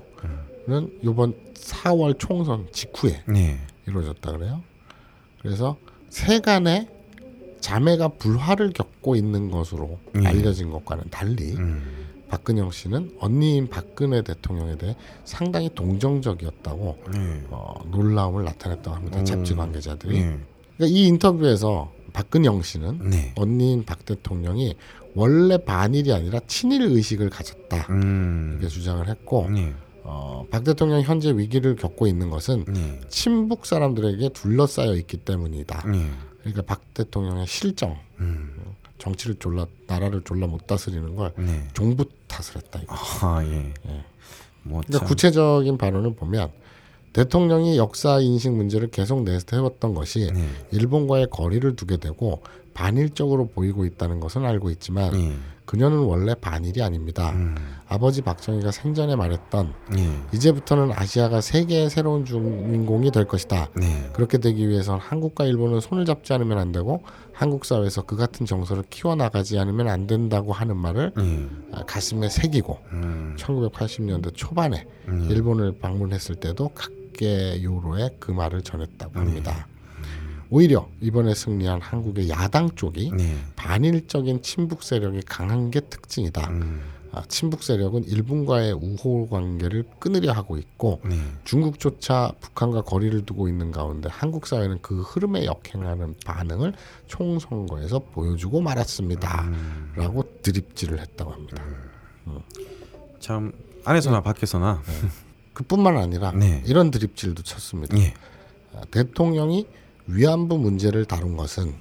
[1.02, 3.58] 이번 4월 총선 직후에 네.
[3.86, 4.62] 이루어졌다 그래요.
[5.42, 5.76] 그래서
[6.10, 6.88] 세간의
[7.66, 10.26] 자매가 불화를 겪고 있는 것으로 예.
[10.28, 11.82] 알려진 것과는 달리 음.
[12.28, 14.94] 박근영 씨는 언니인 박근혜 대통령에 대해
[15.24, 17.42] 상당히 동정적이었다고 네.
[17.50, 19.18] 어, 놀라움을 나타냈다고 합니다.
[19.18, 19.24] 음.
[19.24, 20.12] 잡지 관계자들이.
[20.12, 20.38] 네.
[20.76, 23.32] 그러니까 이 인터뷰에서 박근영 씨는 네.
[23.34, 24.76] 언니인 박 대통령이
[25.16, 28.58] 원래 반일이 아니라 친일 의식을 가졌다 음.
[28.60, 29.74] 이렇게 주장을 했고 네.
[30.04, 33.00] 어, 박 대통령 현재 위기를 겪고 있는 것은 네.
[33.08, 35.82] 친북 사람들에게 둘러싸여 있기 때문이다.
[36.46, 36.52] 네.
[36.52, 38.74] 그러니까 박 대통령의 실정, 음.
[38.98, 41.68] 정치를 졸라 나라를 졸라 못 다스리는 걸 네.
[41.74, 42.80] 종부 탓을 했다.
[42.82, 42.94] 이거.
[42.94, 43.72] 아, 예.
[44.62, 45.08] 뭐 그러니까 참.
[45.08, 46.50] 구체적인 발언을 보면
[47.12, 50.48] 대통령이 역사 인식 문제를 계속 내세웠던 것이 네.
[50.72, 52.42] 일본과의 거리를 두게 되고
[52.74, 55.36] 반일적으로 보이고 있다는 것은 알고 있지만 예.
[55.66, 57.32] 그녀는 원래 반일이 아닙니다.
[57.32, 57.56] 음.
[57.88, 60.10] 아버지 박정희가 생전에 말했던 예.
[60.32, 63.68] 이제부터는 아시아가 세계의 새로운 주인공이 될 것이다.
[63.74, 64.10] 네.
[64.12, 67.02] 그렇게 되기 위해선 한국과 일본은 손을 잡지 않으면 안 되고
[67.32, 71.48] 한국 사회에서 그 같은 정서를 키워나가지 않으면 안 된다고 하는 말을 예.
[71.72, 73.36] 아, 가슴에 새기고 음.
[73.38, 75.28] 1980년대 초반에 음.
[75.30, 79.18] 일본을 방문했을 때도 각계 요로에 그 말을 전했다고 네.
[79.18, 79.66] 합니다.
[80.50, 83.36] 오히려 이번에 승리한 한국의 야당 쪽이 네.
[83.56, 86.50] 반일적인 친북 세력이 강한 게 특징이다.
[86.50, 86.82] 음.
[87.12, 91.16] 아, 친북 세력은 일본과의 우호 관계를 끊으려 하고 있고 네.
[91.44, 96.74] 중국조차 북한과 거리를 두고 있는 가운데 한국 사회는 그 흐름에 역행하는 반응을
[97.06, 99.44] 총선거에서 보여주고 말았습니다.
[99.44, 99.92] 음.
[99.96, 101.62] 라고 드립질을 했다고 합니다.
[103.18, 103.52] 참
[103.84, 104.82] 안에서나 밖에서나
[105.54, 106.62] 그뿐만 아니라 네.
[106.66, 107.96] 이런 드립질도 쳤습니다.
[107.98, 108.12] 예.
[108.74, 109.66] 아, 대통령이
[110.06, 111.74] 위안부 문제를 다룬 것은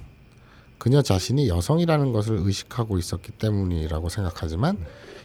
[0.78, 4.78] 그녀 자신이 여성이라는 것을 의식하고 있었기 때문이라고 생각하지만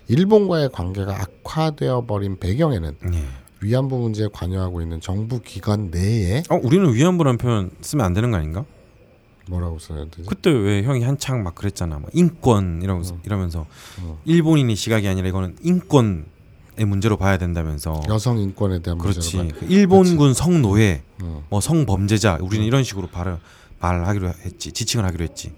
[0.08, 3.24] 일본과의 관계가 악화되어 버린 배경에는 예.
[3.62, 8.38] 위안부 문제에 관여하고 있는 정부 기관 내에 어, 우리는 위안부라는 표현 쓰면 안 되는 거
[8.38, 8.66] 아닌가?
[9.48, 10.24] 뭐라고 써야 되지?
[10.28, 12.00] 그때 왜 형이 한창 막 그랬잖아.
[12.00, 13.66] 막 인권 이러면서 이러면서
[14.02, 14.20] 어.
[14.26, 16.24] 일본인의 시각이 아니라 이거는 인권의
[16.78, 18.02] 문제로 봐야 된다면서.
[18.08, 19.38] 여성 인권에 대한 그렇지.
[19.38, 21.44] 문제가 그 일본군 성노예, 어.
[21.50, 23.40] 뭐 성범죄자 우리는 이런 식으로 말
[23.80, 24.72] 말하기로 했지.
[24.72, 25.54] 지칭을 하기로 했지.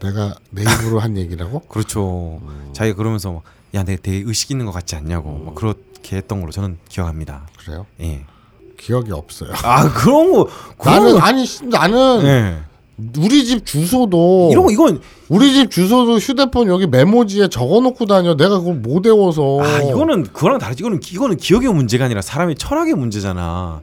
[0.00, 1.60] 내가 내 입으로 한 얘기라고?
[1.68, 2.40] 그렇죠.
[2.42, 2.70] 음.
[2.72, 3.42] 자기가 그러면서 막,
[3.74, 5.38] 야, 내가 되게 의식 있는 것 같지 않냐고.
[5.44, 7.46] 막 그렇게 했던 걸로 저는 기억합니다.
[7.58, 7.86] 그래요?
[8.00, 8.24] 예.
[8.78, 9.52] 기억이 없어요.
[9.62, 12.62] 아 그런 거 그런 나는 거, 아니 씨, 나는 예.
[13.18, 18.36] 우리 집 주소도 이런 거 이건 우리 집 주소도 휴대폰 여기 메모지에 적어놓고 다녀.
[18.36, 19.58] 내가 그걸 못 외워서.
[19.62, 20.82] 아 이거는 그거랑 다르지.
[20.82, 23.80] 이거는 기- 이거는 기억의 문제가 아니라 사람의 철학의 문제잖아.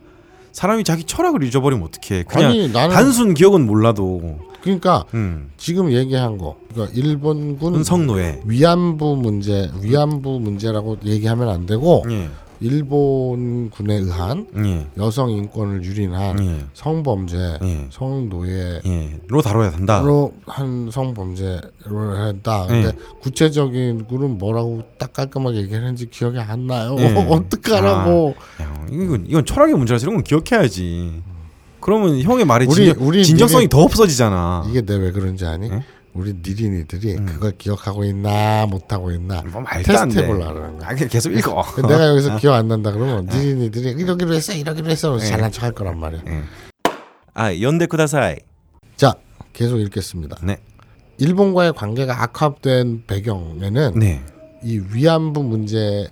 [0.51, 2.23] 사람이 자기 철학을 잊어버리면 어떡해.
[2.23, 4.39] 그냥 아니, 나는- 단순 기억은 몰라도.
[4.61, 5.49] 그러니까 음.
[5.57, 6.57] 지금 얘기한 거.
[6.73, 8.41] 그러니까 일본군 은성노예.
[8.45, 12.27] 위안부 문제, 위안부 문제라고 얘기하면 안 되고 예.
[12.61, 14.87] 일본군에 의한 예.
[14.97, 16.65] 여성 인권을 유린한 예.
[16.73, 17.87] 성범죄, 예.
[17.91, 18.81] 성노예.
[18.85, 19.19] 예.
[19.27, 20.01] 로 다뤄야 된다.
[20.01, 22.65] 로한 성범죄를 했다.
[22.67, 22.91] 근데 예.
[23.21, 26.95] 구체적인 구는 뭐라고 딱 깔끔하게 얘기했는지 기억이 안 나요.
[26.99, 27.05] 예.
[27.29, 28.35] 어떡하라고.
[28.61, 31.21] 야, 이건 이건 철학의 문제라서 이런 건 기억해야지.
[31.81, 34.65] 그러면 형의 말에 우리- 진정, 우리 진정성이 미래- 더 없어지잖아.
[34.69, 35.69] 이게 내 왜 그런지 아니?
[35.69, 35.83] 예?
[36.13, 37.25] 우리 니린이들이 음.
[37.25, 40.89] 그걸 기억하고 있나 못하고 있나 뭐 말도 테스트 그러는 거야.
[40.89, 41.63] 아, 계속 읽어.
[41.87, 45.17] 내가 여기서 기억 안 난다 그러면 니린이들이 이러기로 했어 이러기로 했어.
[45.19, 46.21] 잘난 척할 거란 말이야.
[47.33, 48.37] 아, 연대 쿠다사이.
[48.95, 49.13] 자
[49.53, 50.37] 계속 읽겠습니다.
[50.43, 50.57] 네.
[51.19, 54.21] 일본과의 관계가 악화된 배경에는 네.
[54.63, 56.07] 이 위안부 문제에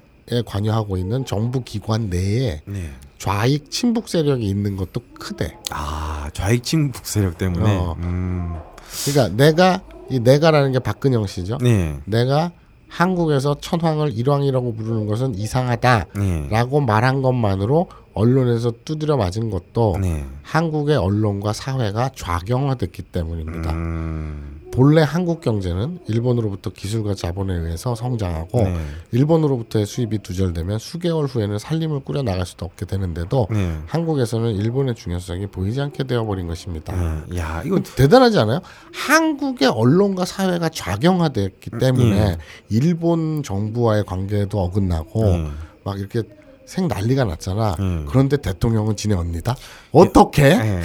[0.46, 2.92] 관여하고 있는 정부 기관 내에 네.
[3.18, 5.58] 좌익 친북 세력이 있는 것도 크대.
[5.72, 7.76] 아, 좌익 친북 세력 때문에.
[7.76, 7.96] 어.
[8.00, 8.58] 음.
[9.06, 11.58] 그러니까 내가 이 내가라는 게 박근영 씨죠.
[11.62, 12.00] 네.
[12.06, 12.52] 내가
[12.88, 16.86] 한국에서 천황을 일왕이라고 부르는 것은 이상하다라고 네.
[16.86, 20.26] 말한 것만으로 언론에서 두드려 맞은 것도 네.
[20.42, 23.72] 한국의 언론과 사회가 좌경화됐기 때문입니다.
[23.72, 24.58] 음.
[24.72, 28.78] 본래 한국 경제는 일본으로부터 기술과 자본에 의해서 성장하고 네.
[29.12, 33.80] 일본으로부터의 수입이 두절되면 수개월 후에는 살림을 꾸려 나갈 수도 없게 되는데도 네.
[33.88, 36.96] 한국에서는 일본의 중요성이 보이지 않게 되어버린 것입니다.
[36.96, 37.38] 네.
[37.40, 38.60] 야, 이거 대단하지 않아요?
[38.94, 42.38] 한국의 언론과 사회가 좌경화됐기 때문에 예.
[42.70, 45.48] 일본 정부와의 관계도 어긋나고 예.
[45.84, 46.22] 막 이렇게
[46.68, 47.78] 생 난리가 났잖아.
[47.80, 48.04] 예.
[48.08, 49.56] 그런데 대통령은 지네 언니다.
[49.94, 50.44] 어떻게?
[50.44, 50.82] 예.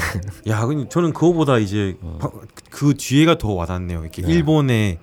[0.47, 2.31] 야, 근데 저는 그거보다 이제 바-
[2.71, 4.01] 그 뒤에가 더 와닿네요.
[4.03, 4.33] 이렇게 네.
[4.33, 4.99] 일본의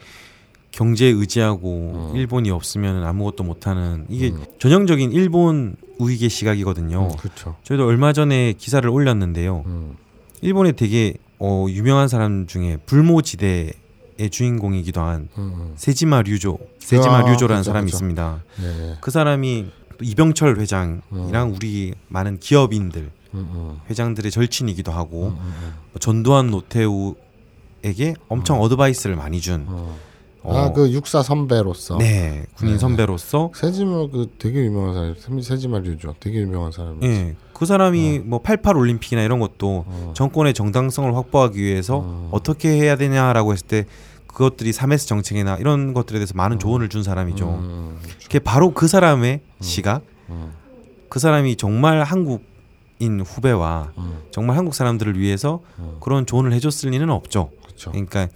[0.71, 2.15] 경제에 의지하고 음.
[2.15, 7.09] 일본이 없으면 아무것도 못하는 이게 전형적인 일본 우익의 시각이거든요.
[7.11, 7.57] 음, 그렇죠.
[7.63, 9.63] 저희도 얼마 전에 기사를 올렸는데요.
[9.65, 9.97] 음,
[10.41, 13.73] 일본에 되게 어, 유명한 사람 중에 불모지대
[14.21, 17.95] 의 주인공이기도 한 음, 세지마 류조, 세지마 아, 류조라는 그쵸, 사람이 그쵸.
[17.95, 18.43] 있습니다.
[18.59, 18.63] 음.
[18.63, 18.97] 네.
[18.99, 25.73] 그 사람이 또 이병철 회장이랑 우리 많은 기업인들 음, 음, 회장들의 절친이기도 하고 음, 음,
[25.99, 29.95] 전두환 노태우에게 엄청 어드바이스를 많이 준 음.
[30.41, 32.79] 어, 아 그 육사 선배로서 네 군인 네.
[32.79, 36.15] 선배로서 세지마 그 되게 유명한 사람 세- 세지마 류죠.
[36.21, 36.99] 되게 유명한 사람이.
[37.03, 40.13] 예, 그 사람이 뭐88 올림픽이나 이런 것도 어.
[40.15, 42.29] 정권의 정당성을 확보하기 위해서 어.
[42.31, 43.85] 어떻게 해야 되냐라고 했을 때
[44.33, 47.49] 그것들이 3S 정책이나 이런 것들에 대해서 많은 조언을 준 사람이죠.
[47.49, 50.53] 음, 그게 바로 그 사람의 시각, 음,
[51.09, 55.97] 그 사람이 정말 한국인 후배와 음, 정말 한국 사람들을 위해서 음.
[55.99, 57.49] 그런 조언을 해줬을 리는 없죠.
[57.63, 57.91] 그렇죠.
[57.91, 58.27] 그러니까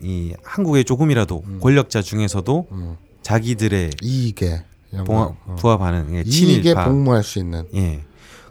[0.00, 2.96] 이 한국의 조금이라도 권력자 중에서도 음.
[3.22, 4.64] 자기들의 이익에
[5.06, 5.34] 봉합.
[5.46, 5.56] 어.
[5.58, 7.64] 부합하는 예, 이익에 복무할 수 있는.
[7.74, 8.02] 예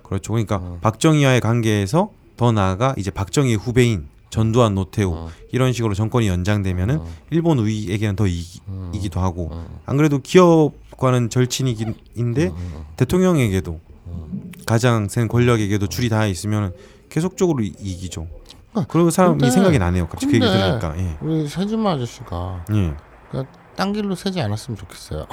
[0.04, 0.80] 그렇죠 그러니까 어.
[0.82, 5.30] 박정희와의 관계에서 더 나아가 이제 박정희 후배인 전두환 노태우 어.
[5.52, 7.08] 이런 식으로 정권이 연장되면은 어.
[7.30, 8.92] 일본 우위에게는 더 이기, 음.
[8.94, 9.80] 이기도 하고 어.
[9.86, 12.86] 안 그래도 기업과는 절친이긴인데 음.
[12.98, 13.80] 대통령에게도
[14.66, 16.74] 가장 센 권력에게도 줄이 다 있으면
[17.10, 18.28] 계속적으로 이- 이기죠.
[18.90, 20.08] 그리고 사람이 근데- 생각이 나네요.
[20.08, 20.94] 갑자기 그 얘기 들으니까.
[21.00, 21.18] 예.
[21.22, 22.94] 우리 세지마 아저씨가 예.
[23.32, 25.26] 그러니까 딴 길로 세지 않았으면 좋겠어요.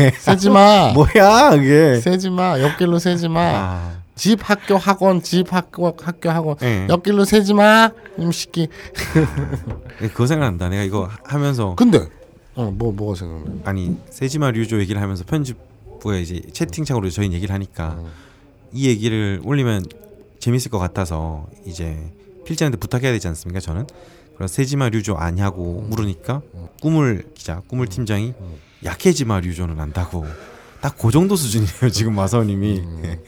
[0.00, 0.10] 에?
[0.18, 0.92] 세지마.
[0.94, 2.00] 뭐야 그게?
[2.00, 2.60] 세지마.
[2.60, 3.40] 옆길로 세지마.
[3.40, 6.86] 아, 집 학교 학원 집 학교 학교 학원 예.
[6.90, 7.90] 옆길로 세지마.
[8.18, 8.68] 임시기.
[10.02, 10.68] 예, 그거 생각난다.
[10.68, 12.06] 내가 이거 하면서 근데
[12.56, 13.62] 어뭐 뭐가 생각나?
[13.64, 18.10] 아니 세지마 류조 얘기를 하면서 편집부에 이제 채팅창으로 저희 얘기를 하니까 음.
[18.72, 19.84] 이 얘기를 올리면
[20.40, 21.96] 재밌을 것 같아서 이제
[22.44, 23.60] 필자한테 부탁해야 되지 않습니까?
[23.60, 23.86] 저는
[24.36, 26.42] 그래서 세지마 류조 아냐고 물으니까
[26.80, 28.34] 꿈을 기자 꿈을 팀장이
[28.84, 30.26] 약해지마 류조는 안다고
[30.80, 33.20] 딱 그 정도 수준이에요 지금 마사오님이 예.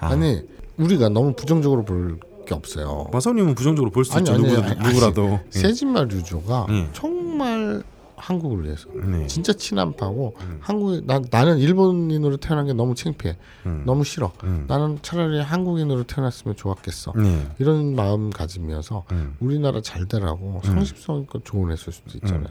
[0.00, 0.42] 아, 아니
[0.76, 3.06] 우리가 너무 부정적으로 볼 게 없어요.
[3.12, 5.58] 마사오님은 부정적으로 볼 수 있죠 아니, 누구, 아니, 누구라도 예.
[5.58, 6.88] 세지마 류조가 예.
[6.94, 7.82] 정말
[8.16, 9.26] 한국을 위해서 네.
[9.26, 13.36] 진짜 친한파고 한국 나 나는 일본인으로 태어난 게 너무 창피해.
[13.66, 13.82] 음.
[13.84, 14.32] 너무 싫어.
[14.44, 14.64] 음.
[14.66, 17.12] 나는 차라리 한국인으로 태어났으면 좋았겠어.
[17.16, 17.46] 네.
[17.58, 19.36] 이런 마음가짐이어서 음.
[19.40, 22.48] 우리나라 잘 되라고 상식성껏 조언했을 수도 있잖아요.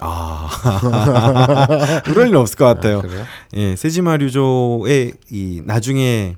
[0.00, 3.02] 아 그럴 일 없을 것 같아요.
[3.02, 3.24] 그래요?
[3.54, 6.36] 예, 세지마 류조의 이 나중에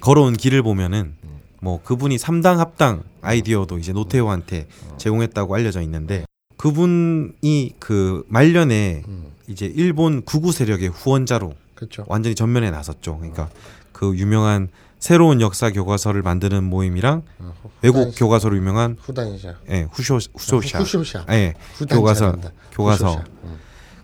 [0.00, 1.14] 걸어온 길을 보면은
[1.60, 4.66] 뭐 그분이 삼당 합당 아이디어도 이제 노태우한테
[4.98, 6.24] 제공했다고 알려져 있는데
[6.56, 9.24] 그분이 그 말년에 음.
[9.48, 12.04] 이제 일본 구구 세력의 후원자로 그렇죠.
[12.06, 13.18] 완전히 전면에 나섰죠.
[13.18, 13.48] 그러니까
[13.92, 14.68] 그 유명한
[15.04, 17.52] 새로운 역사 교과서를 만드는 모임이랑 어,
[17.82, 19.54] 외국 후단시- 교과서로 유명한 후단샤.
[19.68, 20.78] 예, 후쇼 후소샤.
[20.78, 21.26] 후쇼샤.
[21.28, 21.52] 예,
[21.90, 22.50] 교과서 된다.
[22.72, 23.24] 교과서 후쇼샤.
[23.44, 23.58] 음.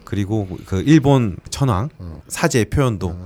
[0.04, 2.20] 그리고 그 일본 천황 음.
[2.28, 3.16] 사제 표현도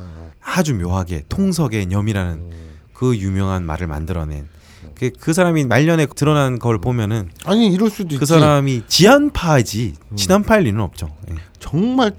[0.41, 2.51] 아주 묘하게 통석의 념이라는 음.
[2.93, 4.47] 그 유명한 말을 만들어낸
[4.95, 8.27] 그, 그 사람이 말년에 드러난 걸 보면은 아니 이럴 수도 그 있지.
[8.27, 11.13] 사람이 지한파지 친한파일 리는 없죠.
[11.29, 11.35] 예.
[11.59, 12.13] 정말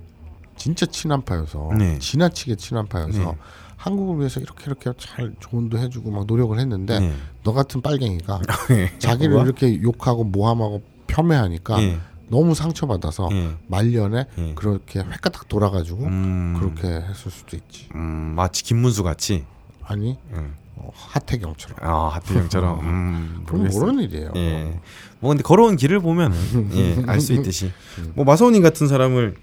[0.57, 1.97] 진짜 친한파여서 네.
[1.99, 3.37] 지나치게 친한파여서 네.
[3.85, 7.13] 한국을 위해서 이렇게 이렇게 잘 조언도 해주고 막 노력을 했는데 네.
[7.43, 8.91] 너 같은 빨갱이가 예.
[8.97, 9.45] 자기를 뭐가?
[9.45, 11.99] 이렇게 욕하고 모함하고 폄훼하니까 예.
[12.29, 13.51] 너무 상처받아서 예.
[13.67, 14.53] 말년에 예.
[14.55, 17.87] 그렇게 획가닥 돌아가지고 음, 그렇게 했을 수도 있지.
[17.93, 19.45] 음, 마치 김문수 같이
[19.83, 20.55] 아니 음.
[20.77, 21.77] 어, 하태경처럼.
[21.81, 23.67] 아 하필형처럼 음, 그럼.
[23.69, 24.31] 모르는 일이에요.
[24.35, 24.79] 예.
[25.19, 26.35] 뭐 근데 걸어온 길을 보면은
[26.73, 27.71] 예, 알 수 있듯이
[28.15, 29.35] 뭐 마사오님 같은 사람을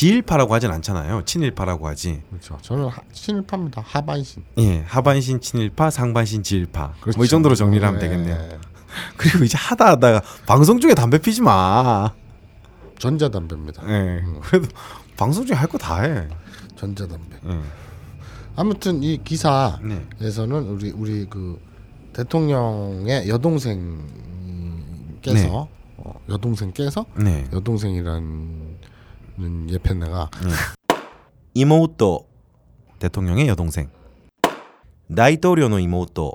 [0.00, 1.22] 지일파라고 하진 않잖아요.
[1.24, 2.20] 친일파라고 하지.
[2.28, 2.58] 그렇죠.
[2.60, 3.82] 저는 하, 친일파입니다.
[3.82, 4.42] 하반신.
[4.58, 6.92] 예, 하반신 친일파, 상반신 지일파.
[7.00, 7.16] 그렇죠.
[7.18, 8.06] 뭐이 정도로 정리를 하면 네.
[8.06, 8.58] 되겠네요.
[9.16, 12.10] 그리고 이제 하다 하다가 방송 중에 담배 피지 마.
[12.98, 13.82] 전자담배입니다.
[13.88, 14.22] 예.
[14.42, 14.68] 그래도
[15.16, 16.28] 방송 중에 할 거 다 해.
[16.76, 17.36] 전자담배.
[17.48, 17.60] 예.
[18.54, 19.22] 아무튼 이 네.
[19.24, 21.58] 기사에서는 우리 우리 그
[22.12, 24.06] 대통령의 여동생께서
[25.24, 25.48] 네.
[25.96, 27.46] 어, 여동생께서 네.
[27.50, 28.20] 여동생이라
[29.38, 30.30] 는 예편네가
[31.54, 32.26] 이모우토
[32.98, 33.90] 대통령의 여동생.
[35.08, 36.32] 나이토료노 이모우토.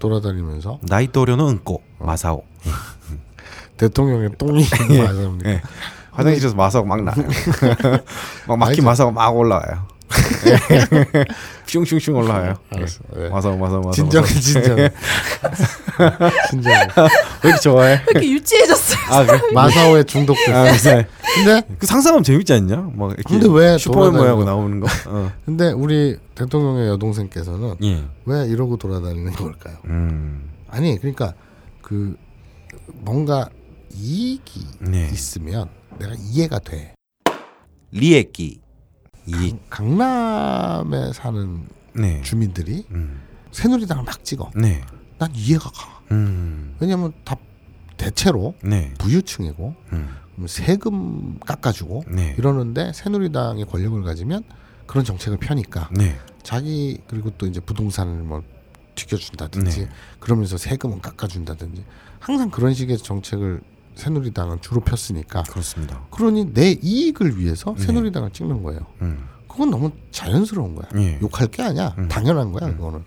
[0.00, 2.44] 돌아다니면서 나이토료노 은꼬 마사오.
[3.76, 5.38] 대통령의 똥이 맞습니다.
[5.50, 5.62] 예.
[6.10, 7.14] 화장실에서 마사오 막 나요.
[8.48, 8.84] 막 막힌.
[8.84, 9.86] 마사오 막 올라와요.
[11.66, 12.54] 슝슝슝 올라와요.
[12.70, 13.00] 알았어.
[13.14, 13.28] 네.
[13.28, 13.92] 마사오 마사오 마사오.
[13.92, 14.40] 진정해 마사오.
[14.40, 14.90] 진정해
[16.50, 16.78] 진정해
[17.44, 17.90] 왜 이렇게 좋아해?
[17.94, 18.98] 왜 이렇게 유치해졌어요?
[19.10, 19.40] 아, 그래?
[19.52, 20.52] 마사오에 중독됐어.
[20.52, 21.04] 아, 그래서
[21.34, 22.90] 근데 그 상상하면 재밌지 않냐?
[22.94, 24.54] 막 이렇게 근데 왜 슈퍼맨 돌아다니는 모양으로 거야?
[24.54, 24.86] 나오는 거?
[25.08, 25.32] 어.
[25.44, 28.04] 근데 우리 대통령의 여동생께서는 예.
[28.24, 29.76] 왜 이러고 돌아다니는 걸까요?
[29.86, 30.50] 음.
[30.68, 31.34] 아니 그러니까
[31.82, 32.16] 그
[32.94, 33.48] 뭔가
[33.94, 35.08] 이익이 네.
[35.12, 36.94] 있으면 내가 이해가 돼.
[37.90, 38.60] 리에끼.
[39.28, 39.56] 이.
[39.70, 41.62] 강남에 사는
[41.92, 42.22] 네.
[42.22, 43.20] 주민들이 음.
[43.52, 44.50] 새누리당을 막 찍어.
[44.54, 44.82] 네.
[45.18, 46.00] 난 이해가 가.
[46.12, 46.74] 음.
[46.80, 47.36] 왜냐면 다
[47.96, 48.94] 대체로 네.
[48.98, 50.08] 부유층이고 음.
[50.34, 52.34] 그럼 세금 깎아주고 네.
[52.38, 54.44] 이러는데 새누리당이 권력을 가지면
[54.86, 56.16] 그런 정책을 펴니까 네.
[56.42, 58.42] 자기 그리고 또 이제 부동산을 뭐
[58.94, 59.88] 튀겨준다든지 네.
[60.18, 61.84] 그러면서 세금은 깎아준다든지
[62.20, 63.60] 항상 그런 식의 정책을
[63.98, 66.00] 새누리당은 주로 폈으니까 그렇습니다.
[66.10, 67.84] 그러니 내 이익을 위해서 네.
[67.84, 68.80] 새누리당을 찍는 거예요.
[69.02, 69.26] 음.
[69.48, 70.88] 그건 너무 자연스러운 거야.
[71.02, 71.18] 예.
[71.20, 71.96] 욕할 게 아니야.
[71.98, 72.06] 음.
[72.06, 72.70] 당연한 거야.
[72.70, 73.02] 그거는.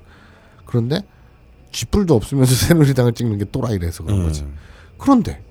[0.65, 1.01] 그런데
[1.71, 4.41] 쥐뿔도 없으면서 새누리당을 찍는 게 또라이래서 그런 거지.
[4.43, 4.55] 음.
[4.97, 5.41] 그런데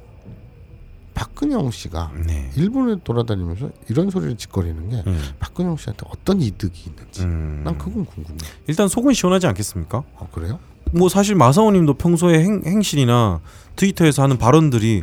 [1.15, 2.51] 박근영 씨가 네.
[2.57, 5.23] 일본에 돌아다니면서 이런 소리를 짓거리는 게 음.
[5.39, 7.63] 박근영 씨한테 어떤 이득이 있는지 음.
[7.65, 8.37] 난 그건 궁금해.
[8.67, 10.03] 일단 속은 시원하지 않겠습니까?
[10.17, 10.59] 어, 그래요?
[10.93, 13.41] 뭐 사실 마사오님도 평소에 행, 행실이나
[13.77, 15.03] 트위터에서 하는 발언들이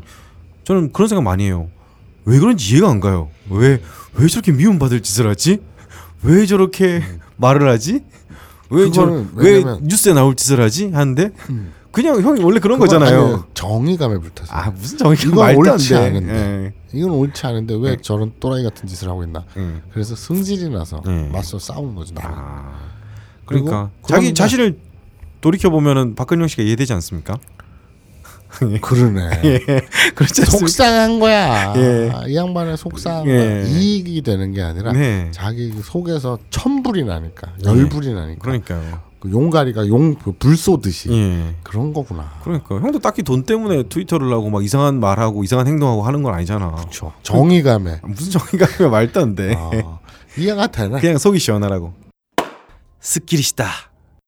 [0.67, 1.69] 저는 그런 생각 많이 해요.
[2.25, 3.29] 왜 그런지 이해가 안 가요.
[3.49, 3.79] 왜
[4.15, 5.61] 왜 저렇게 미움받을 짓을 하지?
[6.23, 7.01] 왜 저렇게
[7.37, 8.03] 말을 하지?
[8.69, 10.89] 왜 저 왜 뉴스에 나올 짓을 하지?
[10.91, 11.71] 하는데 음.
[11.91, 13.45] 그냥 형이 원래 그런 거잖아요.
[13.53, 14.51] 정의감에 불타서.
[14.53, 15.95] 아 무슨 정의가 이건 말도 안 옳지 돼.
[15.95, 16.33] 않은데.
[16.33, 16.73] 예.
[16.97, 17.97] 이건 옳지 않은데 왜 네.
[18.01, 19.45] 저런 또라이 같은 짓을 하고 있나?
[19.55, 19.81] 예.
[19.93, 21.29] 그래서 승질이 나서 네.
[21.31, 22.13] 맞서 싸우는 거죠.
[22.21, 22.79] 아
[23.45, 24.79] 그러니까 자기 자신을
[25.39, 27.37] 돌이켜 보면은 박근영 씨가 이해되지 않습니까?
[28.81, 29.41] 그러네.
[30.15, 30.45] 그렇지 않습니까?
[30.45, 31.73] 속상한 거야.
[31.75, 32.11] 예.
[32.27, 33.65] 이 양반의 속상한 예.
[33.67, 35.29] 이익이 되는 게 아니라 네.
[35.31, 39.07] 자기 속에서 천불이 나니까 열불이 나니까 그러니까요.
[39.19, 41.55] 그 용가리가 용불 쏘듯이 예.
[41.63, 42.31] 그런 거구나.
[42.43, 46.71] 그러니까 형도 딱히 돈 때문에 트위터를 하고 막 이상한 말하고 이상한 행동하고 하는 건 아니잖아.
[46.71, 47.13] 그렇죠.
[47.23, 49.55] 정의감에 무슨 정의감이 말도 안 돼.
[49.57, 49.71] 아,
[50.37, 50.99] 이해가 되네.
[50.99, 51.93] 그냥 속이 시원하라고.
[52.99, 53.67] すっきりした.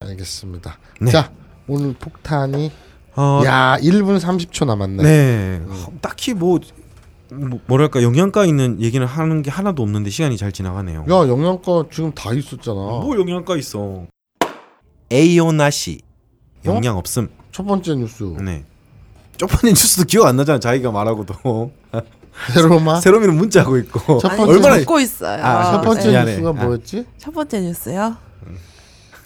[0.02, 0.78] 알겠습니다.
[1.02, 1.12] 네.
[1.12, 1.32] 자
[1.68, 2.72] 오늘 폭탄이
[3.20, 5.04] 어, 야 1분 30초 남았네.
[5.04, 5.62] 네.
[6.00, 6.58] 딱히 뭐,
[7.30, 11.02] 뭐 뭐랄까 영양가 있는 얘기는 하는 게 하나도 없는데 시간이 잘 지나가네요.
[11.02, 12.76] 야 영양가 지금 다 있었잖아.
[12.76, 14.06] 뭐 영양가 있어?
[15.12, 16.00] 에이오 나시.
[16.64, 17.28] 영양 없음.
[17.52, 18.64] 첫 번째 뉴스 네.
[19.36, 20.60] 저번에 뉴스도 기억 안 나잖아.
[20.60, 21.72] 자기가 말하고도.
[22.54, 24.20] 새롬아 새롬이는 문자하고 있고.
[24.20, 25.44] 첫 아니, 번째 얼마나 듣고 있어요.
[25.44, 26.24] 아, 첫 번째 네.
[26.24, 26.54] 뉴스가 아.
[26.54, 27.06] 뭐였지?
[27.18, 28.16] 첫 번째 뉴스요.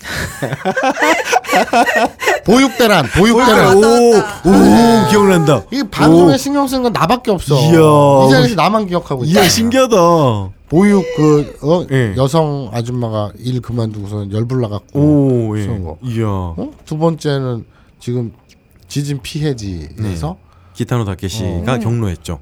[2.45, 3.78] 보육대란 보육대란.
[3.78, 5.64] 오, 오, 기억난다.
[5.72, 6.38] 이 방송에 오.
[6.38, 7.56] 신경 쓰는 건 나밖에 없어.
[7.56, 8.28] 이야.
[8.28, 9.39] 이 자리에서 나만 기억하고 있어.
[9.39, 9.95] 이야 신기하다.
[10.70, 11.86] 보육 그 어?
[11.91, 12.14] 예.
[12.18, 15.68] 여성 아줌마가 일 그만두고서 열불 나갖고 오, 예.
[15.68, 15.97] 거.
[16.04, 16.26] 이야.
[16.28, 16.72] 어?
[16.86, 17.66] 두 번째는
[17.99, 18.34] 지금
[18.88, 20.38] 지진 피해지에서
[20.74, 22.39] 기타노 다케시가 경로했죠.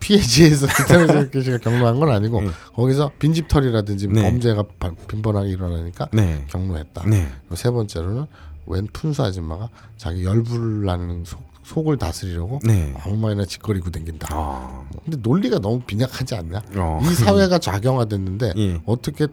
[0.00, 2.50] 피해지에서 기타노 씨가 경로한 건 아니고 예.
[2.74, 4.22] 거기서 빈집털이라든지 네.
[4.22, 6.44] 범죄가 바- 빈번하게 일어나니까 네.
[6.48, 7.04] 경로했다.
[7.06, 7.28] 네.
[7.42, 8.26] 그리고 세 번째로는
[8.66, 12.94] 웬 푼수 아줌마가 자기 열불 나는 속, 속을 다스리려고 네.
[13.04, 14.28] 아무 말이나 짓거리고 댕긴다.
[14.30, 14.84] 아.
[15.04, 16.62] 근데 논리가 너무 빈약하지 않냐?
[16.76, 17.00] 어.
[17.02, 18.80] 이 사회가 좌경화됐는데 예.
[18.86, 19.26] 어떻게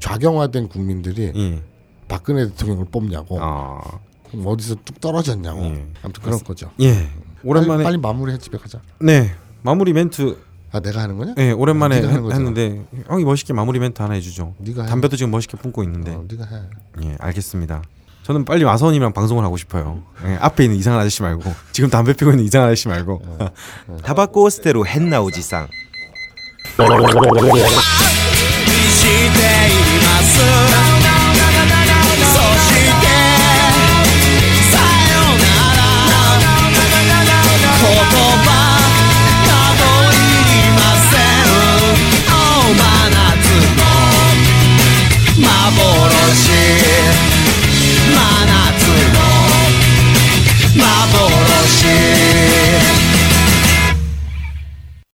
[0.00, 1.62] 좌경화된 국민들이 예.
[2.08, 3.80] 박근혜 대통령을 뽑냐고 아.
[4.44, 5.86] 어디서 뚝 떨어졌냐고 예.
[6.02, 6.70] 아무튼 그런 거죠.
[6.80, 7.08] 예.
[7.44, 8.80] 오랜만에 빨리, 빨리 마무리해 집에 가자.
[9.00, 9.34] 네.
[9.64, 10.36] 마무리 멘트
[10.72, 11.34] 아 내가 하는 거냐?
[11.38, 12.32] 예, 오랜만에 하는 했-.
[12.32, 14.54] 했는데 형이 멋있게 마무리 멘트 하나 해 주죠.
[14.58, 14.88] 네가 해.
[14.88, 16.12] 담배도 지금 멋있게 품고 있는데.
[16.12, 17.08] 어, 네가 해.
[17.08, 17.82] 예, 알겠습니다.
[18.24, 20.02] 저는 빨리 마선님이랑 방송을 하고 싶어요.
[20.26, 23.22] 예, 앞에 있는 이상한 아저씨 말고 지금 담배 피고 있는 이상한 아저씨 말고.
[24.04, 25.68] 타바코 스테로 헨나 오지상.
[46.34, 46.93] machine